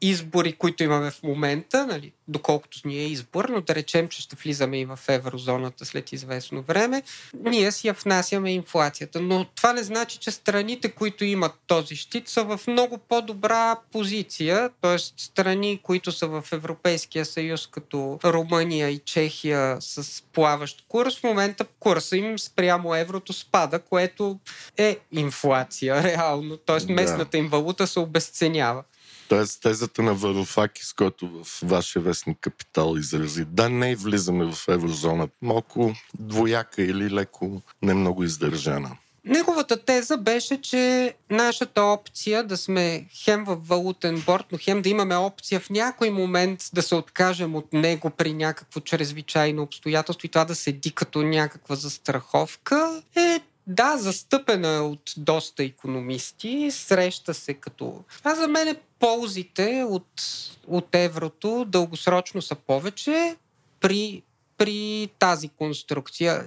[0.03, 4.37] избори, които имаме в момента, нали, доколкото ни е избор, но да речем, че ще
[4.37, 7.03] влизаме и в еврозоната след известно време,
[7.35, 9.21] ние си я внасяме инфлацията.
[9.21, 14.71] Но това не значи, че страните, които имат този щит, са в много по-добра позиция,
[14.81, 14.99] т.е.
[14.99, 21.65] страни, които са в Европейския съюз, като Румъния и Чехия с плаващ курс, в момента
[21.81, 24.39] курса им спрямо еврото спада, което
[24.77, 26.57] е инфлация реално.
[26.57, 26.93] Т.е.
[26.93, 28.85] Местната им валута се обесценява.
[29.29, 35.33] Тоест тезата на Варуфакис, който в вашия вестник Капитал изрази, да не влизаме в еврозоната,
[35.43, 38.97] малко двояка или леко не много издържана.
[39.25, 44.89] Неговата теза беше, че нашата опция да сме хем в валутен борт, но хем да
[44.89, 50.29] имаме опция в някой момент да се откажем от него при някакво чрезвичайно обстоятелство и
[50.29, 57.55] това да седи като някаква застраховка е да, застъпена е от доста економисти, среща се
[57.55, 58.05] като...
[58.25, 60.23] А за мен ползите от,
[60.67, 63.37] от еврото дългосрочно са повече
[63.81, 64.23] при
[64.59, 66.45] при тази конструкция.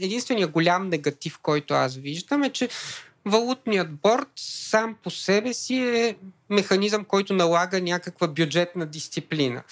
[0.00, 2.68] единственият голям негатив, който аз виждам е, че
[3.24, 6.16] валутният борт сам по себе си е
[6.50, 9.62] механизъм, който налага някаква бюджетна дисциплина.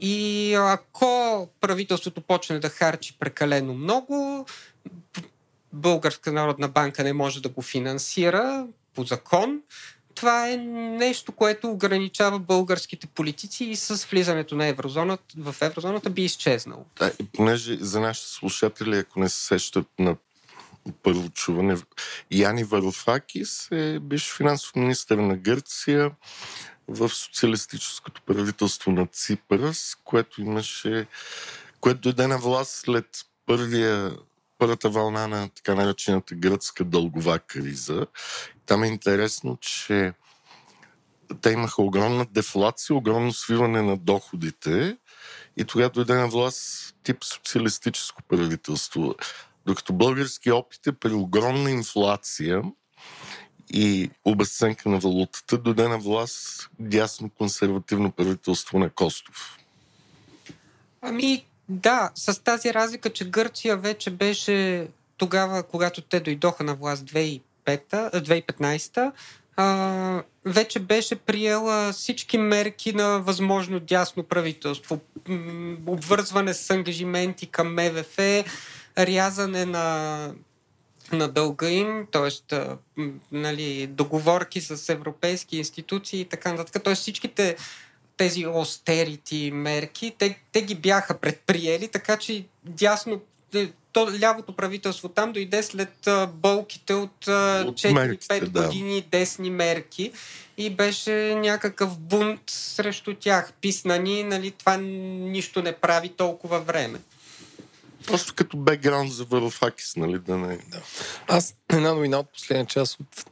[0.00, 4.46] И ако правителството почне да харчи прекалено много,
[5.72, 9.60] Българска народна банка не може да го финансира по закон,
[10.20, 16.24] това е нещо, което ограничава българските политици и с влизането на еврозоната, в еврозоната би
[16.24, 16.84] изчезнало.
[16.98, 20.16] Да, и понеже за нашите слушатели, ако не се сещат на
[21.02, 21.76] първо чуване,
[22.30, 26.10] Яни Варофакис е биш финансов министр на Гърция
[26.88, 31.06] в социалистическото правителство на Ципърс, което имаше,
[31.80, 33.06] което дойде на власт след
[33.46, 34.16] първия
[34.58, 38.06] първата вълна на така наречената гръцка дългова криза.
[38.70, 40.12] Там е интересно, че
[41.40, 44.96] те имаха огромна дефлация, огромно свиване на доходите
[45.56, 49.14] и тогава дойде на власт тип социалистическо правителство.
[49.66, 52.62] Докато български опит е при огромна инфлация
[53.70, 59.58] и обесценка на валутата, дойде на власт дясно консервативно правителство на Костов.
[61.02, 67.04] Ами, да, с тази разлика, че Гърция вече беше тогава, когато те дойдоха на власт
[67.76, 69.12] 2015
[69.62, 75.00] а, вече беше приела всички мерки на възможно дясно правителство.
[75.86, 78.18] Обвързване с ангажименти към МВФ,
[78.98, 80.34] рязане на,
[81.12, 82.56] на дълга им, т.е.
[83.32, 86.82] Нали, договорки с европейски институции и така нататък.
[86.82, 86.94] Т.е.
[86.94, 87.56] всичките
[88.16, 93.20] тези остерити мерки, те, те ги бяха предприели, така че дясно
[93.92, 98.62] то, лявото правителство там дойде след болките от, а, 4-5 да.
[98.62, 100.12] години десни мерки
[100.56, 103.52] и беше някакъв бунт срещу тях.
[103.60, 106.98] Писнани, нали, това нищо не прави толкова време.
[108.06, 110.56] Просто като бекграунд за Варофакис, нали, да не...
[110.56, 110.82] Да.
[111.28, 113.24] Аз една новина от последния част от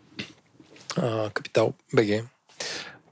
[0.96, 2.24] а, Капитал БГ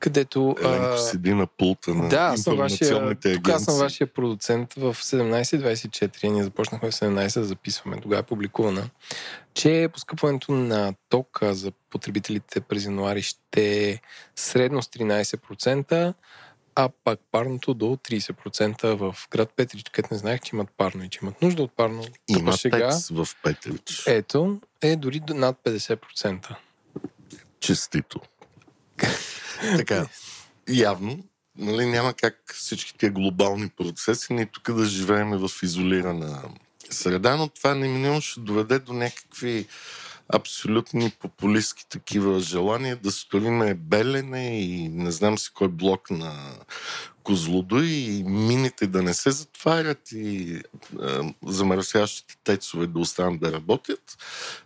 [0.06, 0.56] където...
[0.64, 3.52] Еленко седи на пулта на да, информационните агенции.
[3.52, 6.28] Аз съм вашия продуцент в 17.24.
[6.28, 8.00] Ние започнахме в 17 да записваме.
[8.00, 8.88] Тогава е публикувана,
[9.54, 14.00] че поскъпването на тока за потребителите през януари ще е
[14.36, 16.14] средно с 13%,
[16.74, 21.08] а пак парното до 30% в град Петрич, където не знаех, че имат парно и
[21.08, 22.04] че имат нужда от парно.
[22.28, 24.02] Има сега, в Петрич.
[24.06, 26.56] Ето, е дори над 50%.
[27.60, 28.20] Честито.
[29.76, 30.06] така,
[30.68, 31.24] явно,
[31.58, 36.42] нали, няма как всички тия глобални процеси ни тук да живеем в изолирана
[36.90, 39.66] среда, но това неминуемо ще доведе до някакви
[40.34, 46.34] абсолютни популистски такива желания да строиме Белене и не знам си кой блок на
[47.22, 54.16] Козлодо и мините да не се затварят и е, замърсящите тецове да останат да работят.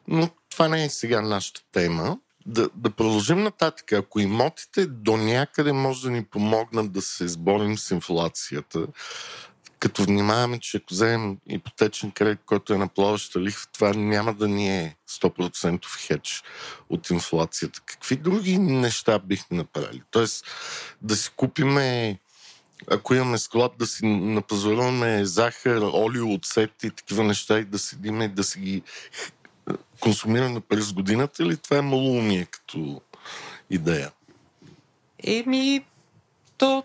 [0.08, 3.92] Но това не е сега нашата тема да, да продължим нататък.
[3.92, 8.86] Ако имотите до някъде може да ни помогнат да се сборим с инфлацията,
[9.78, 14.48] като внимаваме, че ако вземем ипотечен кредит, който е на плаваща лихва, това няма да
[14.48, 16.42] ни е 100% хедж
[16.88, 17.80] от инфлацията.
[17.86, 20.02] Какви други неща бихме направили?
[20.10, 20.46] Тоест,
[21.02, 22.18] да си купиме
[22.90, 28.24] ако имаме склад, да си напазаруваме захар, олио, оцет и такива неща и да седиме
[28.24, 28.82] и да си ги
[30.00, 33.00] консумиране през годината или това е малоумие като
[33.70, 34.10] идея?
[35.24, 35.84] Еми,
[36.58, 36.84] то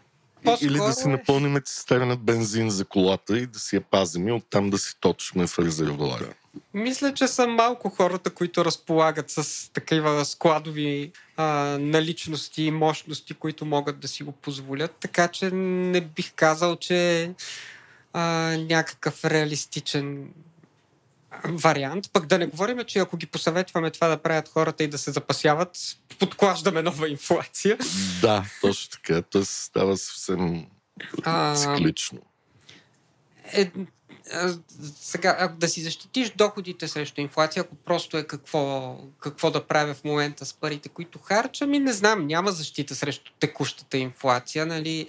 [0.61, 4.69] или да си напълним цистерна бензин за колата и да си я пазим и оттам
[4.69, 6.33] да си точим в резервуара.
[6.73, 11.45] Мисля, че са малко хората, които разполагат с такива складови а,
[11.79, 14.95] наличности и мощности, които могат да си го позволят.
[14.99, 17.31] Така че не бих казал, че
[18.13, 18.21] а,
[18.57, 20.29] някакъв реалистичен
[21.43, 22.09] вариант.
[22.13, 25.11] Пък да не говорим, че ако ги посъветваме това да правят хората и да се
[25.11, 25.77] запасяват,
[26.19, 27.77] подклаждаме нова инфлация.
[28.21, 29.21] Да, точно така.
[29.21, 30.65] То става съвсем
[31.23, 32.19] а, циклично.
[33.53, 33.71] Е,
[35.01, 40.03] сега, да си защитиш доходите срещу инфлация, ако просто е какво, какво да правя в
[40.03, 45.07] момента с парите, които харча, ми не знам, няма защита срещу текущата инфлация, нали?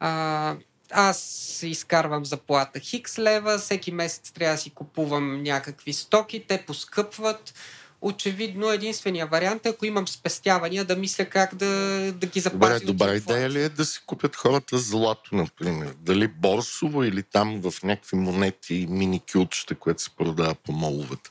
[0.00, 0.56] А,
[0.94, 7.54] аз изкарвам заплата хикс лева, всеки месец трябва да си купувам някакви стоки, те поскъпват,
[8.00, 11.66] очевидно единствения вариант е, ако имам спестявания, да мисля как да,
[12.12, 12.80] да ги запазя.
[12.80, 15.94] Добре, добра идея ли е да си купят хората злато, например?
[16.00, 21.30] Дали борсово или там в някакви монети, мини кючета, което се продава по моловете?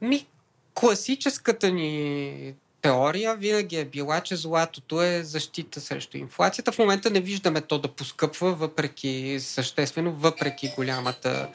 [0.00, 0.26] Ми,
[0.74, 6.72] класическата ни теория винаги е била, че златото е защита срещу инфлацията.
[6.72, 11.48] В момента не виждаме то да поскъпва, въпреки съществено, въпреки голямата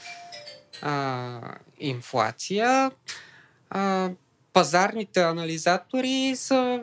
[0.82, 1.39] а,
[1.80, 2.91] инфлация.
[3.69, 4.09] А,
[4.53, 6.82] пазарните анализатори са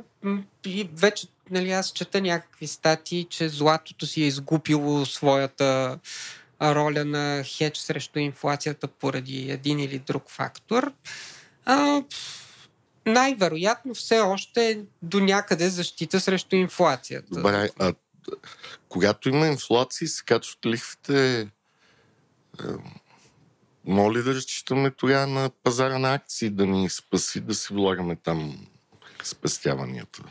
[0.92, 5.98] вече нали, аз чета някакви статии, че златото си е изгубило своята
[6.62, 10.92] роля на хедж срещу инфлацията поради един или друг фактор.
[11.64, 12.02] А,
[13.06, 17.34] най-вероятно все още до някъде защита срещу инфлацията.
[17.34, 17.94] Добре, а
[18.88, 21.40] когато има инфлация, се качват лихвите.
[21.40, 21.46] Е,
[23.84, 28.66] моля да разчитаме тогава на пазара на акции да ни спаси да си влагаме там
[29.22, 30.22] спестяванията.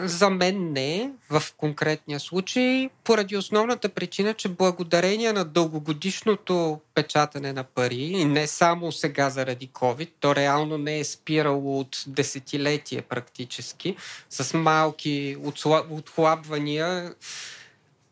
[0.00, 7.64] За мен не, в конкретния случай, поради основната причина, че благодарение на дългогодишното печатане на
[7.64, 13.96] пари, и не само сега заради COVID, то реално не е спирало от десетилетие практически,
[14.30, 15.36] с малки
[15.90, 17.14] отхлабвания,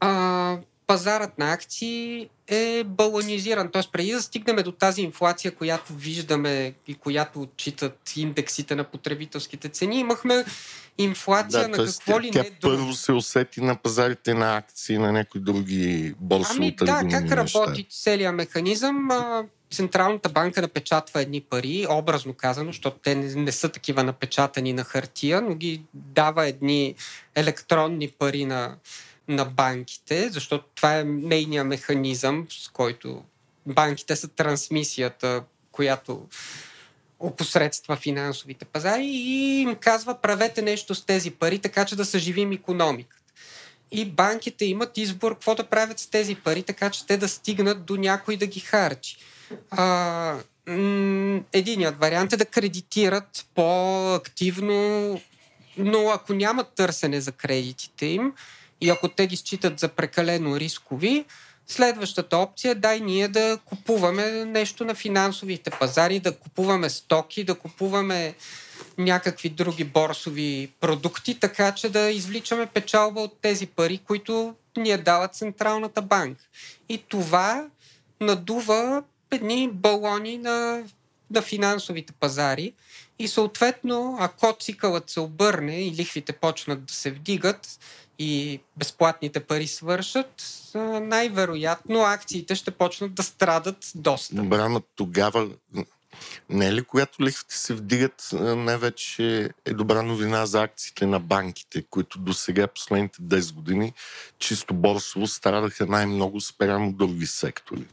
[0.00, 3.70] а, пазарът на акции е баланизиран.
[3.70, 3.82] Т.е.
[3.92, 10.00] преди да стигнем до тази инфлация, която виждаме и която отчитат индексите на потребителските цени,
[10.00, 10.44] имахме
[10.98, 12.50] инфлация да, на какво ли тя не.
[12.62, 17.86] първо се усети на пазарите на акции, на някои други борсово Ами да, как работи
[17.90, 19.08] целият механизъм?
[19.70, 24.84] Централната банка напечатва едни пари, образно казано, защото те не, не са такива напечатани на
[24.84, 26.94] хартия, но ги дава едни
[27.34, 28.76] електронни пари на
[29.28, 33.22] на банките, защото това е нейния механизъм, с който
[33.66, 35.42] банките са трансмисията,
[35.72, 36.26] която
[37.20, 42.52] опосредства финансовите пазари и им казва правете нещо с тези пари, така че да съживим
[42.52, 43.22] економиката.
[43.90, 47.84] И банките имат избор какво да правят с тези пари, така че те да стигнат
[47.84, 49.16] до някой да ги харчи.
[49.70, 50.38] А,
[51.52, 55.20] единият вариант е да кредитират по-активно,
[55.76, 58.32] но ако няма търсене за кредитите им,
[58.80, 61.24] и ако те ги считат за прекалено рискови,
[61.66, 68.34] следващата опция дай ние да купуваме нещо на финансовите пазари, да купуваме стоки, да купуваме
[68.98, 74.98] някакви други борсови продукти, така че да извличаме печалба от тези пари, които ни е
[74.98, 76.44] дала Централната банка.
[76.88, 77.66] И това
[78.20, 80.84] надува едни балони на,
[81.30, 82.72] на финансовите пазари.
[83.18, 87.78] И съответно, ако цикълът се обърне и лихвите почнат да се вдигат,
[88.18, 90.42] и безплатните пари свършат,
[91.00, 94.34] най-вероятно акциите ще почнат да страдат доста.
[94.42, 95.48] Но тогава
[96.48, 101.20] не е ли, когато лихвите се вдигат, не вече е добра новина за акциите на
[101.20, 103.92] банките, които до сега, последните 10 години,
[104.38, 107.86] чисто борсово страдаха най-много спрямо други сектори?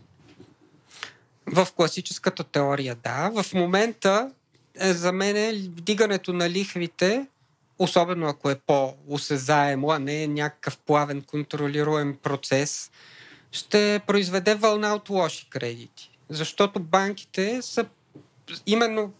[1.46, 3.44] В класическата теория, да.
[3.44, 4.32] В момента
[4.80, 7.28] е, за мен вдигането на лихвите
[7.80, 12.92] особено ако е по-осезаемо, а не е някакъв плавен контролируем процес,
[13.52, 16.10] ще произведе вълна от лоши кредити.
[16.30, 17.86] Защото банките са
[18.66, 19.14] именно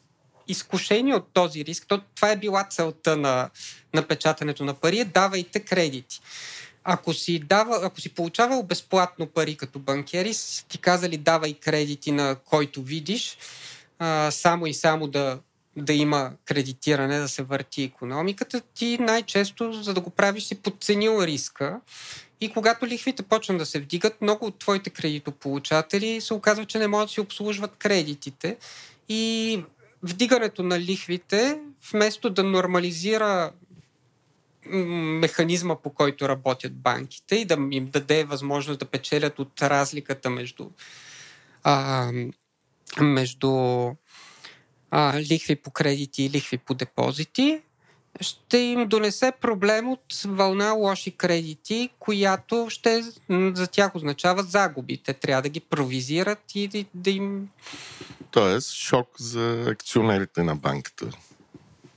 [0.48, 1.86] изкушени от този риск.
[1.88, 3.50] То, това е била целта на,
[3.94, 4.06] на
[4.60, 6.22] на пари, е давайте кредити.
[6.84, 10.34] Ако си, дава, ако си получавал безплатно пари като банкери,
[10.68, 13.38] ти казали давай кредити на който видиш,
[14.00, 15.40] а, само и само да
[15.78, 21.24] да има кредитиране, да се върти економиката, ти най-често, за да го правиш, си подценил
[21.24, 21.80] риска.
[22.42, 26.88] И когато лихвите почнат да се вдигат, много от твоите кредитополучатели се оказва, че не
[26.88, 28.58] могат да си обслужват кредитите.
[29.10, 29.64] И
[30.04, 31.60] вдигането на лихвите,
[31.92, 33.52] вместо да нормализира
[34.66, 40.70] механизма, по който работят банките и да им даде възможност да печелят от разликата между,
[41.64, 42.12] а,
[43.02, 43.50] между
[44.96, 47.62] а, лихви по кредити и лихви по депозити,
[48.22, 53.04] ще им донесе проблем от вълна лоши кредити, която ще
[53.54, 54.98] за тях означава загуби.
[54.98, 57.50] Те трябва да ги провизират и да, им...
[58.32, 61.06] Тоест шок за акционерите на банката.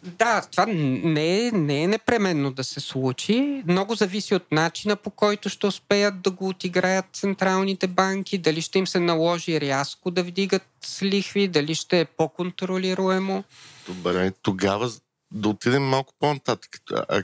[0.07, 3.63] Да, това не е, не е непременно да се случи.
[3.67, 8.79] Много зависи от начина по който ще успеят да го отиграят централните банки, дали ще
[8.79, 10.63] им се наложи рязко да вдигат
[11.03, 13.45] лихви, дали ще е по-контролируемо.
[13.89, 14.91] Добре, тогава
[15.31, 16.71] да отидем малко по-нататък.
[16.93, 17.23] А,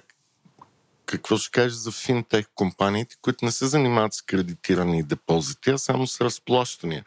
[1.13, 6.07] какво ще кажеш за финтех компаниите, които не се занимават с кредитирани депозити, а само
[6.07, 7.05] с разплащания?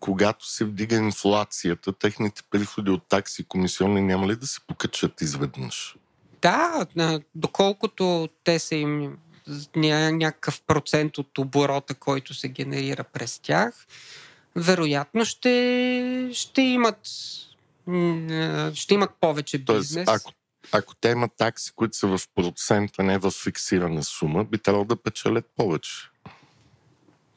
[0.00, 5.20] Когато се вдига инфлацията, техните приходи от такси и комисионни няма ли да се покачат
[5.20, 5.96] изведнъж?
[6.42, 6.86] Да,
[7.34, 9.18] доколкото те са им
[9.74, 13.86] някакъв процент от оборота, който се генерира през тях,
[14.56, 16.98] вероятно ще, ще имат
[18.74, 20.06] ще имат повече бизнес.
[20.06, 20.32] Тоест, ако,
[20.72, 25.02] ако те имат такси, които са в процента, не в фиксирана сума, би трябвало да
[25.02, 25.92] печелят повече.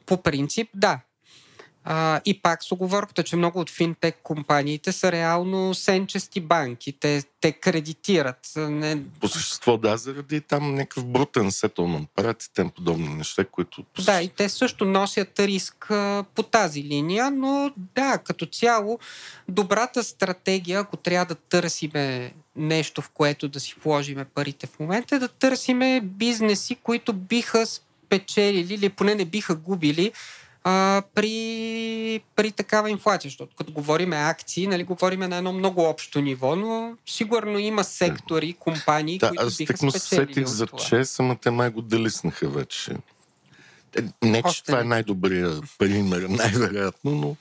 [0.06, 1.00] По принцип, да.
[1.86, 6.92] А, и пак с оговорката, че много от финтек компаниите са реално сенчести банки.
[6.92, 8.52] Те, те кредитират.
[8.56, 9.02] Не...
[9.20, 12.08] По същество, да, заради там някакъв брутен сетълмент.
[12.16, 13.84] Правят тем подобни неща, които...
[14.04, 18.98] Да, и те също носят риск а, по тази линия, но да, като цяло,
[19.48, 25.16] добрата стратегия, ако трябва да търсиме нещо, в което да си вложиме парите в момента,
[25.16, 30.12] е да търсиме бизнеси, които биха спечелили или поне не биха губили
[30.64, 33.28] а, при, при такава инфлация.
[33.28, 38.52] Защото като говорим акции, нали, говорим на едно много общо ниво, но сигурно има сектори,
[38.52, 42.96] компании, да, които биха спечелили аз сетих за ЧЕС, ама те май го делиснаха вече.
[43.96, 47.36] Е, не, че Още това е най-добрия пример, най-вероятно, но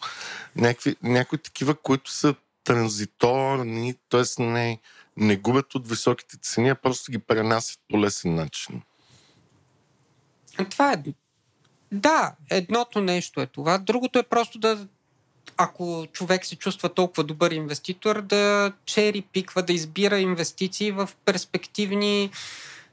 [0.56, 4.44] някакви, някои такива, които са транзиторни, т.е.
[4.44, 4.80] Не,
[5.18, 8.82] не губят от високите цени, а просто ги пренасят по лесен начин.
[10.70, 10.98] Това е
[11.94, 13.78] да, едното нещо е това.
[13.78, 14.88] Другото е просто да,
[15.58, 22.32] ако човек се чувства толкова добър инвеститор, да чери пиква, да избира инвестиции в перспективни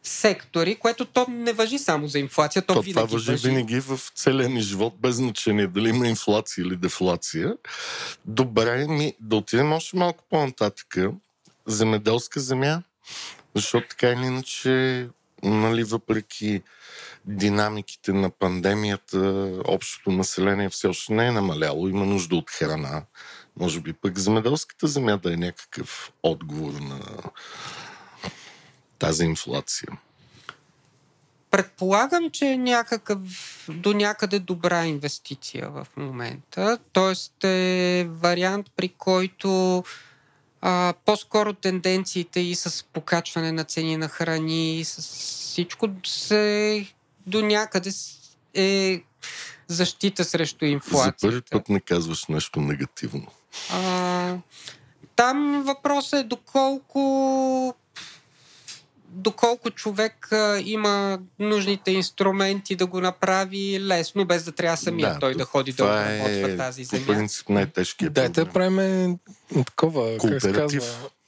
[0.02, 3.80] сектори, което то не въжи само за инфлация, то, то винаги това въжи, въжи винаги
[3.80, 7.56] в целия ни живот, без значение дали има инфлация или дефлация.
[8.24, 10.96] Добре, ми да отидем още малко по-нататък.
[11.66, 12.82] Земеделска земя,
[13.54, 15.08] защото така или иначе,
[15.42, 16.62] нали, въпреки
[17.24, 23.02] динамиките на пандемията, общото население все още не е намаляло, има нужда от храна.
[23.56, 27.00] Може би пък земеделската земя да е някакъв отговор на
[28.98, 29.88] тази инфлация.
[31.50, 33.18] Предполагам, че е някакъв,
[33.68, 36.78] до някъде добра инвестиция в момента.
[36.92, 39.82] Тоест е вариант, при който
[40.60, 46.86] а, по-скоро тенденциите и с покачване на цени на храни, и с всичко се
[47.30, 47.90] до някъде
[48.54, 49.02] е
[49.68, 51.18] защита срещу инфлацията.
[51.20, 53.26] За първи път не казваш нещо негативно.
[53.72, 54.36] А,
[55.16, 57.74] там въпросът е доколко
[59.12, 65.18] доколко човек а, има нужните инструменти да го направи лесно, без да трябва самия да,
[65.18, 67.06] той да ходи да обработва е, тази земя.
[67.06, 69.18] По принцип най-тежкият Дайте да правим
[69.66, 70.80] такова, как се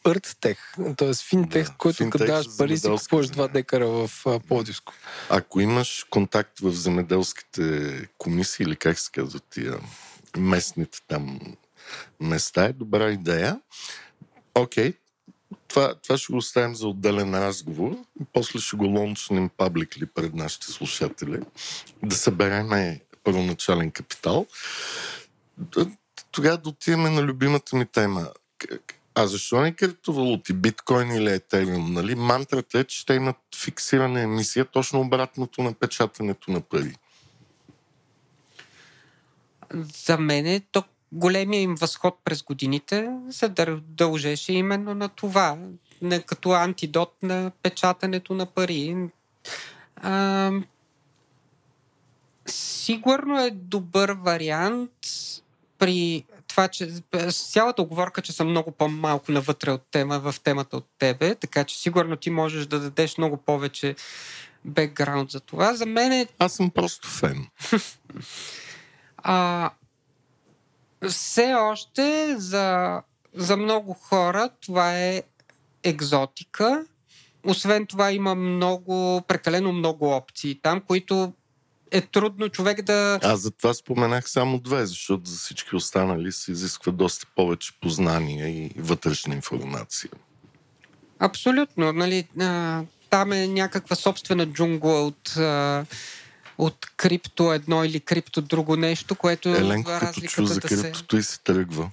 [0.03, 0.59] казва,Ърттех,
[0.97, 1.15] т.е.
[1.15, 4.11] финтех, да, който като даваш пари си купуваш два декара в
[4.49, 4.93] Плодиско.
[5.31, 9.79] Ако имаш контакт в земеделските комисии или как се казват тия
[10.37, 11.41] местните там
[12.21, 13.61] места, е добра идея.
[14.55, 14.95] Окей,
[15.69, 17.97] това, това ще го оставим за отделен разговор.
[18.33, 21.41] После ще го лончнем пабликли пред нашите слушатели.
[22.03, 24.47] Да съберем първоначален капитал.
[26.31, 28.29] Тогава да отиваме на любимата ми тема
[29.15, 31.93] а защо не криптовалути, биткоин или етериум?
[31.93, 32.15] Нали?
[32.15, 36.95] Мантрата е, че ще имат фиксирана емисия, точно обратното на печатането на пари.
[39.75, 45.59] За мен е то големия им възход през годините се дължеше именно на това,
[46.03, 48.97] не, като антидот на печатането на пари.
[49.97, 50.51] А,
[52.47, 54.91] сигурно е добър вариант
[55.79, 56.91] при това, че
[57.31, 61.65] с цялата оговорка, че съм много по-малко навътре от тема, в темата от тебе, така
[61.65, 63.95] че сигурно ти можеш да дадеш много повече
[64.65, 65.75] бекграунд за това.
[65.75, 66.27] За мен е...
[66.39, 67.47] Аз съм просто фен.
[69.17, 69.71] а,
[71.09, 73.01] все още за,
[73.35, 75.23] за много хора това е
[75.83, 76.85] екзотика.
[77.47, 81.33] Освен това има много, прекалено много опции там, които
[81.93, 83.19] е трудно човек да...
[83.23, 88.49] Аз за това споменах само две, защото за всички останали се изисква доста повече познания
[88.49, 90.11] и вътрешна информация.
[91.19, 91.93] Абсолютно.
[91.93, 95.85] Нали, а, там е някаква собствена джунгла от, а,
[96.59, 99.49] от крипто едно или крипто друго нещо, което...
[99.49, 101.21] Еленко като чу за криптото се...
[101.21, 101.91] и се тръгва.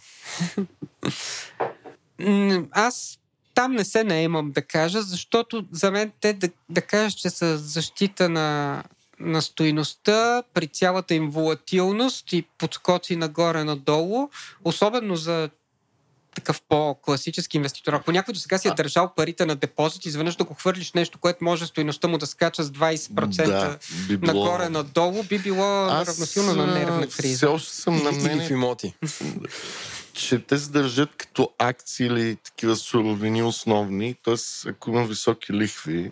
[2.72, 3.20] Аз
[3.54, 7.58] там не се наемам да кажа, защото за мен те да, да кажа, че са
[7.58, 8.84] защита на
[9.20, 14.30] на стоиността при цялата им волатилност и подскоци нагоре-надолу,
[14.64, 15.50] особено за
[16.36, 17.94] такъв по-класически инвеститор.
[17.94, 21.18] Ако някой до сега си е държал парите на депозит, изведнъж да го хвърлиш нещо,
[21.18, 24.34] което може стоиността му да скача с 20% Да, би било...
[24.34, 27.36] нагоре-надолу, би било Аз, равносилно на нервна криза.
[27.38, 28.94] Все още съм на Или, или в мнение, имоти.
[30.14, 34.70] че те се държат като акции или такива суровини основни, т.е.
[34.70, 36.12] ако има високи лихви,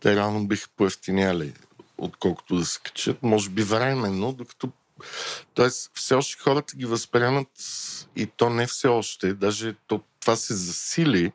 [0.00, 1.52] те рано биха поевтиняли,
[1.98, 3.22] отколкото да се качат.
[3.22, 4.72] Може би временно, докато
[5.54, 7.48] Тоест, все още хората ги възприемат
[8.16, 11.32] и то не все още, даже то, това се засили.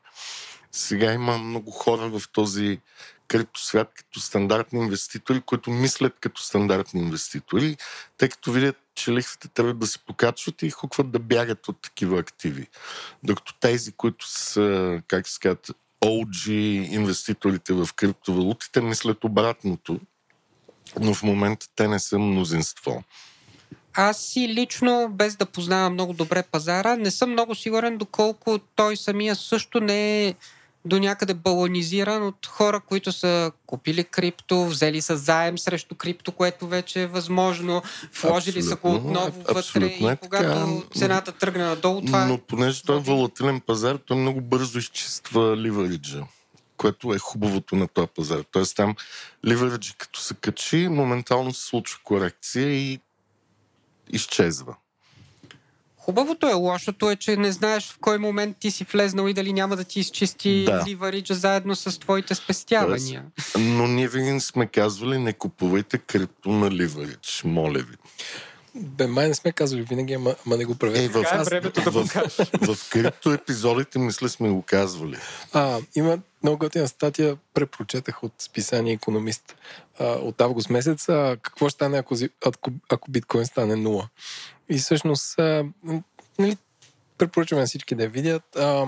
[0.71, 2.79] Сега има много хора в този
[3.27, 7.77] криптосвят като стандартни инвеститори, които мислят като стандартни инвеститори,
[8.17, 12.19] тъй като видят, че лихвите трябва да се покачват и хукват да бягат от такива
[12.19, 12.67] активи.
[13.23, 16.49] Докато тези, които са, как се казват, OG
[16.91, 19.99] инвеститорите в криптовалутите, мислят обратното,
[20.99, 23.03] но в момента те не са мнозинство.
[23.93, 28.97] Аз си лично, без да познавам много добре пазара, не съм много сигурен доколко той
[28.97, 30.35] самия също не е
[30.85, 36.67] до някъде баланизиран от хора, които са купили крипто, взели са заем срещу крипто, което
[36.67, 37.81] вече е възможно,
[38.21, 40.99] вложили са го Абсолютно, отново вътре абсолютно и е когато така.
[40.99, 46.23] цената тръгне надолу, това Но понеже той е волатилен пазар, той много бързо изчиства ливариджа,
[46.79, 48.43] което е хубавото на този пазар.
[48.51, 48.95] Тоест там
[49.45, 52.99] ливариджа като се качи, моментално се случва корекция и
[54.09, 54.75] изчезва.
[55.97, 59.53] Хубавото е, лошото е, че не знаеш в кой момент ти си влезнал и дали
[59.53, 60.83] няма да ти изчисти Да.
[60.87, 63.25] ливариджа заедно с твоите спестявания.
[63.59, 67.95] Но ние винаги сме казвали, не купувайте крипто на ливаридж, моля ви.
[68.75, 71.05] Бе, май не сме казвали винаги, ама, ама не го правете.
[71.05, 75.17] Е, в, е времето да го в, в, в крипто епизодите, мисля, сме го казвали.
[75.53, 79.55] А, има много готина статия, препрочетах от списание Економист
[79.99, 81.09] а, от август месец.
[81.09, 82.15] А, какво ще стане, ако,
[82.45, 84.09] ако, ако биткоин стане нула?
[84.69, 85.65] И всъщност, а,
[86.39, 86.57] нали,
[87.17, 88.55] препоръчваме всички да я видят.
[88.55, 88.85] А,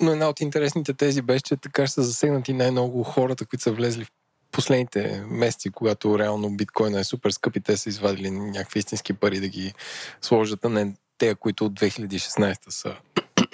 [0.00, 3.72] но една от интересните тези беше, че така ще са засегнати най-много хората, които са
[3.72, 4.12] влезли в
[4.52, 9.40] последните месеци, когато реално биткоина е супер скъп и те са извадили някакви истински пари
[9.40, 9.74] да ги
[10.22, 12.94] сложат, а не те, които от 2016 са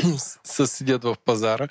[0.45, 1.69] са седят в пазара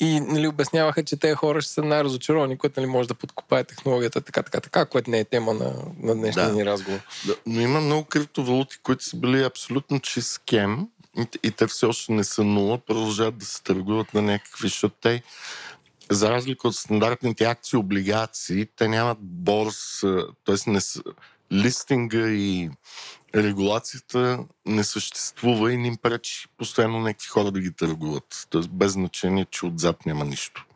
[0.00, 4.20] и нали, обясняваха, че тези хора ще са най-разочаровани, което нали, може да подкопае технологията,
[4.20, 6.54] така, така, така, което не е тема на, на днешния Да.
[6.54, 7.00] ни разговор.
[7.26, 11.86] Да, но има много криптовалути, които са били абсолютно чист скем и, и те все
[11.86, 15.22] още не са нула, продължават да се търгуват на някакви, защото те,
[16.14, 20.00] за разлика от стандартните акции, облигации, те нямат борс,
[20.44, 20.70] т.е.
[20.70, 21.02] не са,
[21.52, 22.70] листинга и
[23.34, 28.46] регулацията не съществува и не им пречи постоянно някакви хора да ги търгуват.
[28.50, 30.66] Тоест без значение, че отзад няма нищо.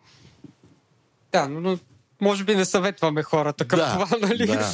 [1.32, 1.78] Да, но,
[2.20, 4.46] може би не съветваме хората към това, нали?
[4.46, 4.72] Да,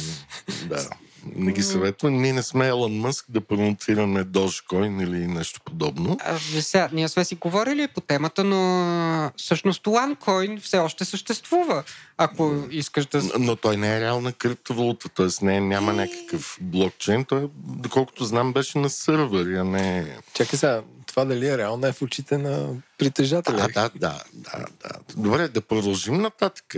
[0.65, 0.89] да.
[1.35, 2.21] Не ги съветвам.
[2.21, 6.17] Ние не сме Елън Мъск да промотираме Dogecoin или нещо подобно.
[6.23, 11.83] А, сега, ние сме си говорили по темата, но всъщност OneCoin все още съществува.
[12.17, 13.21] Ако искаш да...
[13.39, 15.45] Но той не е реална криптовалута, т.е.
[15.45, 17.25] Не, няма някакъв блокчейн.
[17.25, 20.17] Той, доколкото знам, беше на сървър, а не...
[20.33, 23.57] Чакай сега, това дали е реално е в очите на притежателя.
[23.61, 24.89] А, да, да, да, да.
[25.17, 26.75] Добре, да продължим нататък.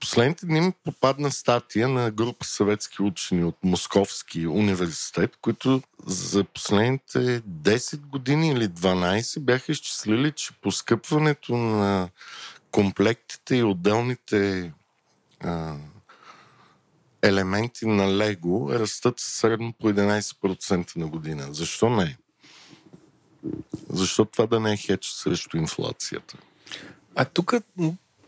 [0.00, 7.40] Последните дни ми попадна статия на група съветски учени от Московски университет, които за последните
[7.40, 12.08] 10 години или 12 бяха изчислили, че поскъпването на
[12.70, 14.72] комплектите и отделните
[15.40, 15.76] а,
[17.22, 21.54] елементи на Лего растат средно по 11% на година.
[21.54, 22.16] Защо не?
[23.90, 26.36] Защо това да не е хедж срещу инфлацията?
[27.14, 27.54] А тук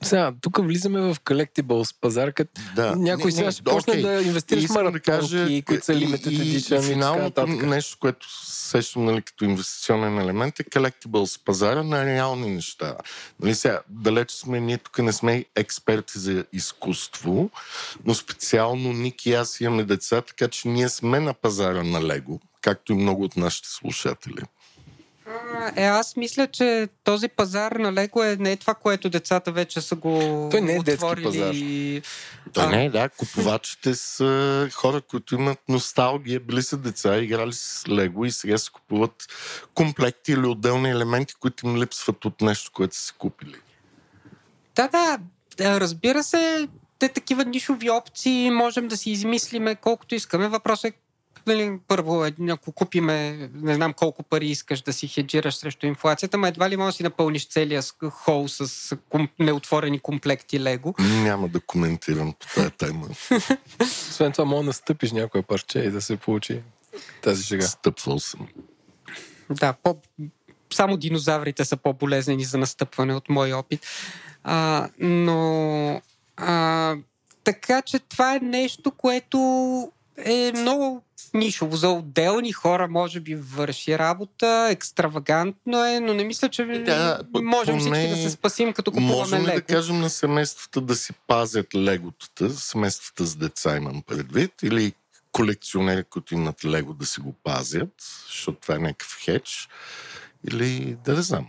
[0.03, 2.97] сега, тук влизаме в collectibles пазар, като Да.
[2.97, 4.03] някой сега ще почне окей.
[4.03, 8.27] да инвестираш Искам да маратонки, кажа, които са limited и, edition и, финалното нещо, което
[8.47, 12.97] сещам нали, като инвестиционен елемент е collectibles пазара на реални неща.
[13.41, 17.51] Нали, сега, далеч сме, ние тук не сме експерти за изкуство,
[18.05, 22.41] но специално Ник и аз имаме деца, така че ние сме на пазара на Лего,
[22.61, 24.43] както и много от нашите слушатели.
[25.31, 29.53] А, Е, аз мисля, че този пазар на Лего е не е това, което децата
[29.53, 31.25] вече са го Той не е детски отворили.
[31.25, 31.51] пазар.
[31.55, 32.03] и-
[32.53, 32.69] Той А.
[32.69, 33.09] не е, да.
[33.09, 38.71] Купувачите са хора, които имат носталгия, били са деца, играли с Лего и сега се
[38.71, 39.27] купуват
[39.75, 43.55] комплекти или отделни елементи, които им липсват от нещо, което са си купили.
[44.75, 45.19] Да, да,
[45.57, 46.69] да, разбира се,
[46.99, 50.49] те такива нишови опции можем да си измислиме колкото искаме.
[50.49, 50.97] Въпросът е
[51.49, 56.49] нали, първо, ако купиме, не знам колко пари искаш да си хеджираш срещу инфлацията, ма
[56.49, 60.95] едва ли можеш да си напълниш целия хол с ком, неотворени комплекти Лего.
[60.99, 63.09] Няма да коментирам по тази тема.
[63.81, 66.63] Освен това, мога да настъпиш някое парче и да се получи
[67.23, 67.67] тази шега.
[67.67, 68.49] Стъпвал съм.
[69.51, 69.97] Да, по,
[70.75, 73.87] само динозаврите са по-болезнени за настъпване от мой опит.
[74.45, 76.03] А, но
[76.37, 76.97] а,
[77.45, 79.39] така че това е нещо, което
[80.25, 81.03] е много
[81.35, 81.77] нишово.
[81.77, 87.79] За отделни хора може би върши работа, екстравагантно е, но не мисля, че да, можем
[87.79, 88.07] поне...
[88.07, 89.55] всички да се спасим, като купуваме Можем лего.
[89.55, 94.93] да кажем на семействата да си пазят леготата, семействата с деца имам предвид, или
[95.33, 97.91] колекционери, които имат лего да си го пазят,
[98.27, 99.69] защото това е някакъв хедж,
[100.51, 101.47] или да не знам.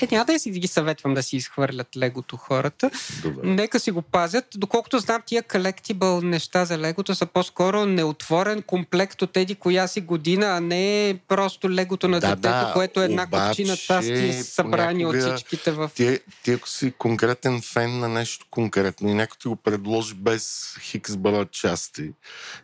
[0.00, 2.90] Е, няма да си ги съветвам да си изхвърлят легото хората.
[3.22, 3.40] Добре.
[3.44, 4.44] Нека си го пазят.
[4.54, 10.00] Доколкото знам, тия колектибъл неща за легото са по-скоро неотворен комплект от еди коя си
[10.00, 14.42] година, а не просто легото на Да, детето, да, което е една обаче купчина части
[14.42, 15.90] събрани понякога от всичките в...
[15.94, 20.74] Ти, ти ако си конкретен фен на нещо конкретно и някой ти го предложи без
[20.80, 22.12] хикс бара части,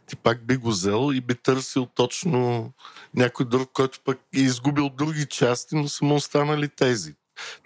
[0.07, 2.71] ти пак би го взел и би търсил точно
[3.15, 7.15] някой друг, който пък е изгубил други части, но са му останали тези.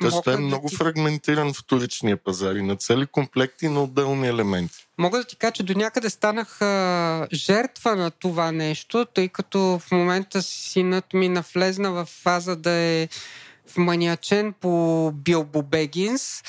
[0.00, 4.28] Тоест, това е да много ти- фрагментиран вторичния пазар и на цели комплекти на отделни
[4.28, 4.86] елементи.
[4.98, 9.58] Мога да ти кажа, че до някъде станах а, жертва на това нещо, тъй като
[9.58, 13.08] в момента синът ми навлезна в фаза да е
[13.76, 16.42] вманиачен по Билбо Бегинс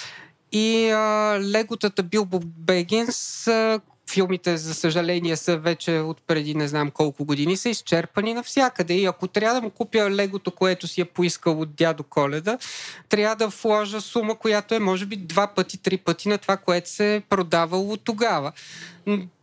[0.52, 1.00] и а,
[1.42, 3.80] леготата Билбо Бегинс, а,
[4.10, 8.94] филмите, за съжаление, са вече от преди не знам колко години, са изчерпани навсякъде.
[8.94, 12.58] И ако трябва да му купя легото, което си е поискал от дядо Коледа,
[13.10, 16.90] трябва да вложа сума, която е може би два пъти, три пъти на това, което
[16.90, 18.52] се е продавало тогава.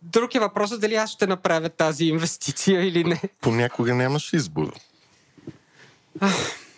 [0.03, 3.21] Друг е въпросът дали аз ще направя тази инвестиция или не.
[3.41, 4.73] Понякога нямаш избор.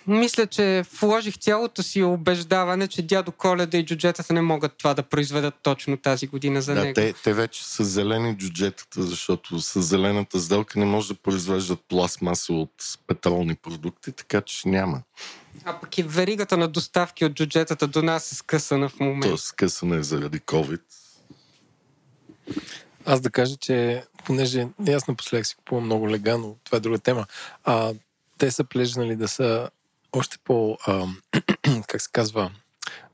[0.08, 5.02] Мисля, че вложих цялото си убеждаване, че дядо Коледа и джуджетата не могат това да
[5.02, 6.94] произведат точно тази година за да, него.
[6.94, 12.52] те, те вече са зелени джуджетата, защото с зелената сделка не може да произвеждат пластмаса
[12.52, 12.70] от
[13.06, 15.02] петролни продукти, така че няма.
[15.64, 19.28] А пък и веригата на доставки от джуджетата до нас е скъсана в момента.
[19.28, 20.82] Тоест, късане е заради COVID.
[23.04, 26.98] Аз да кажа, че понеже аз напоследък си купувам много лега, но това е друга
[26.98, 27.26] тема.
[27.64, 27.92] А,
[28.38, 29.70] те са плежнали да са
[30.18, 31.06] още по, а,
[31.86, 32.50] как се казва,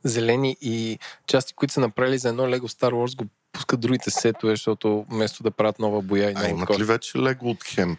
[0.05, 4.52] зелени и части, които са направили за едно Лего Star Wars, го пускат другите сетове,
[4.52, 6.78] защото вместо да правят нова боя и А нова имат кожа.
[6.78, 7.98] ли вече лего от хемп?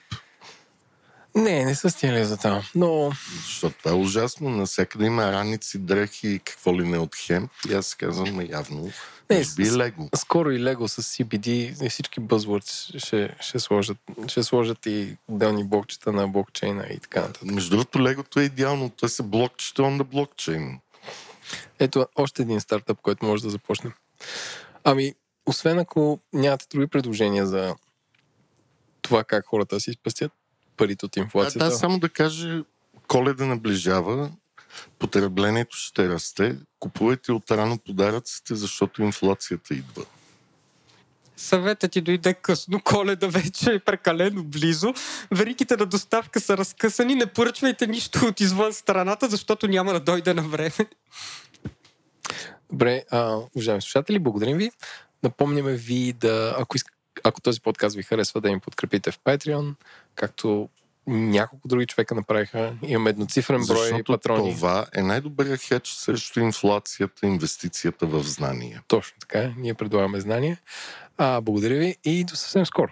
[1.36, 2.64] Не, не са стигнали за там.
[2.76, 3.12] Но
[3.46, 4.50] Защото това е ужасно.
[4.50, 7.52] Насякъде има раници, дрехи и какво ли не от хемп.
[7.70, 8.92] И аз казвам, «Ма явно,
[9.30, 10.10] Не, може би лего.
[10.16, 11.48] скоро и Лего с CBD
[11.86, 13.98] и всички buzzwords ще, ще, сложат,
[14.28, 17.52] ще сложат и отделни блокчета на блокчейна и така нататък.
[17.52, 18.90] Между другото, легото е идеално.
[18.90, 20.80] Той се блокчета the blockchain.
[21.80, 23.94] Ето още един стартъп, който може да започнем.
[24.84, 25.14] Ами,
[25.46, 27.76] освен ако нямате други предложения за
[29.02, 30.32] това как хората си спестят
[30.78, 31.66] парите от инфлацията.
[31.66, 32.64] да, само да кажа,
[33.08, 34.32] коледа наближава,
[35.00, 40.06] потреблението ще расте, купувайте от рано подаръците, защото инфлацията идва.
[41.38, 44.94] Съветът ти дойде късно, коледа вече е прекалено близо,
[45.32, 50.34] вериките на доставка са разкъсани, не поръчвайте нищо от извън страната, защото няма да дойде
[50.34, 50.72] на време.
[52.72, 54.72] Добре, а, уважаеми слушатели, благодарим ви.
[55.24, 56.88] Напомняме ви да, ако, иск,
[57.24, 59.74] ако този подкаст ви харесва, да им подкрепите в Patreon,
[60.16, 60.70] както
[61.08, 62.74] няколко други човека направиха.
[62.88, 64.56] Имаме едноцифрен брой Защото патрони.
[64.56, 68.84] това е най-добрият хедж срещу инфлацията, инвестицията в знания.
[68.88, 69.54] Точно така.
[69.58, 70.58] Ние предлагаме знания.
[71.18, 72.92] А, благодаря ви и до съвсем скоро.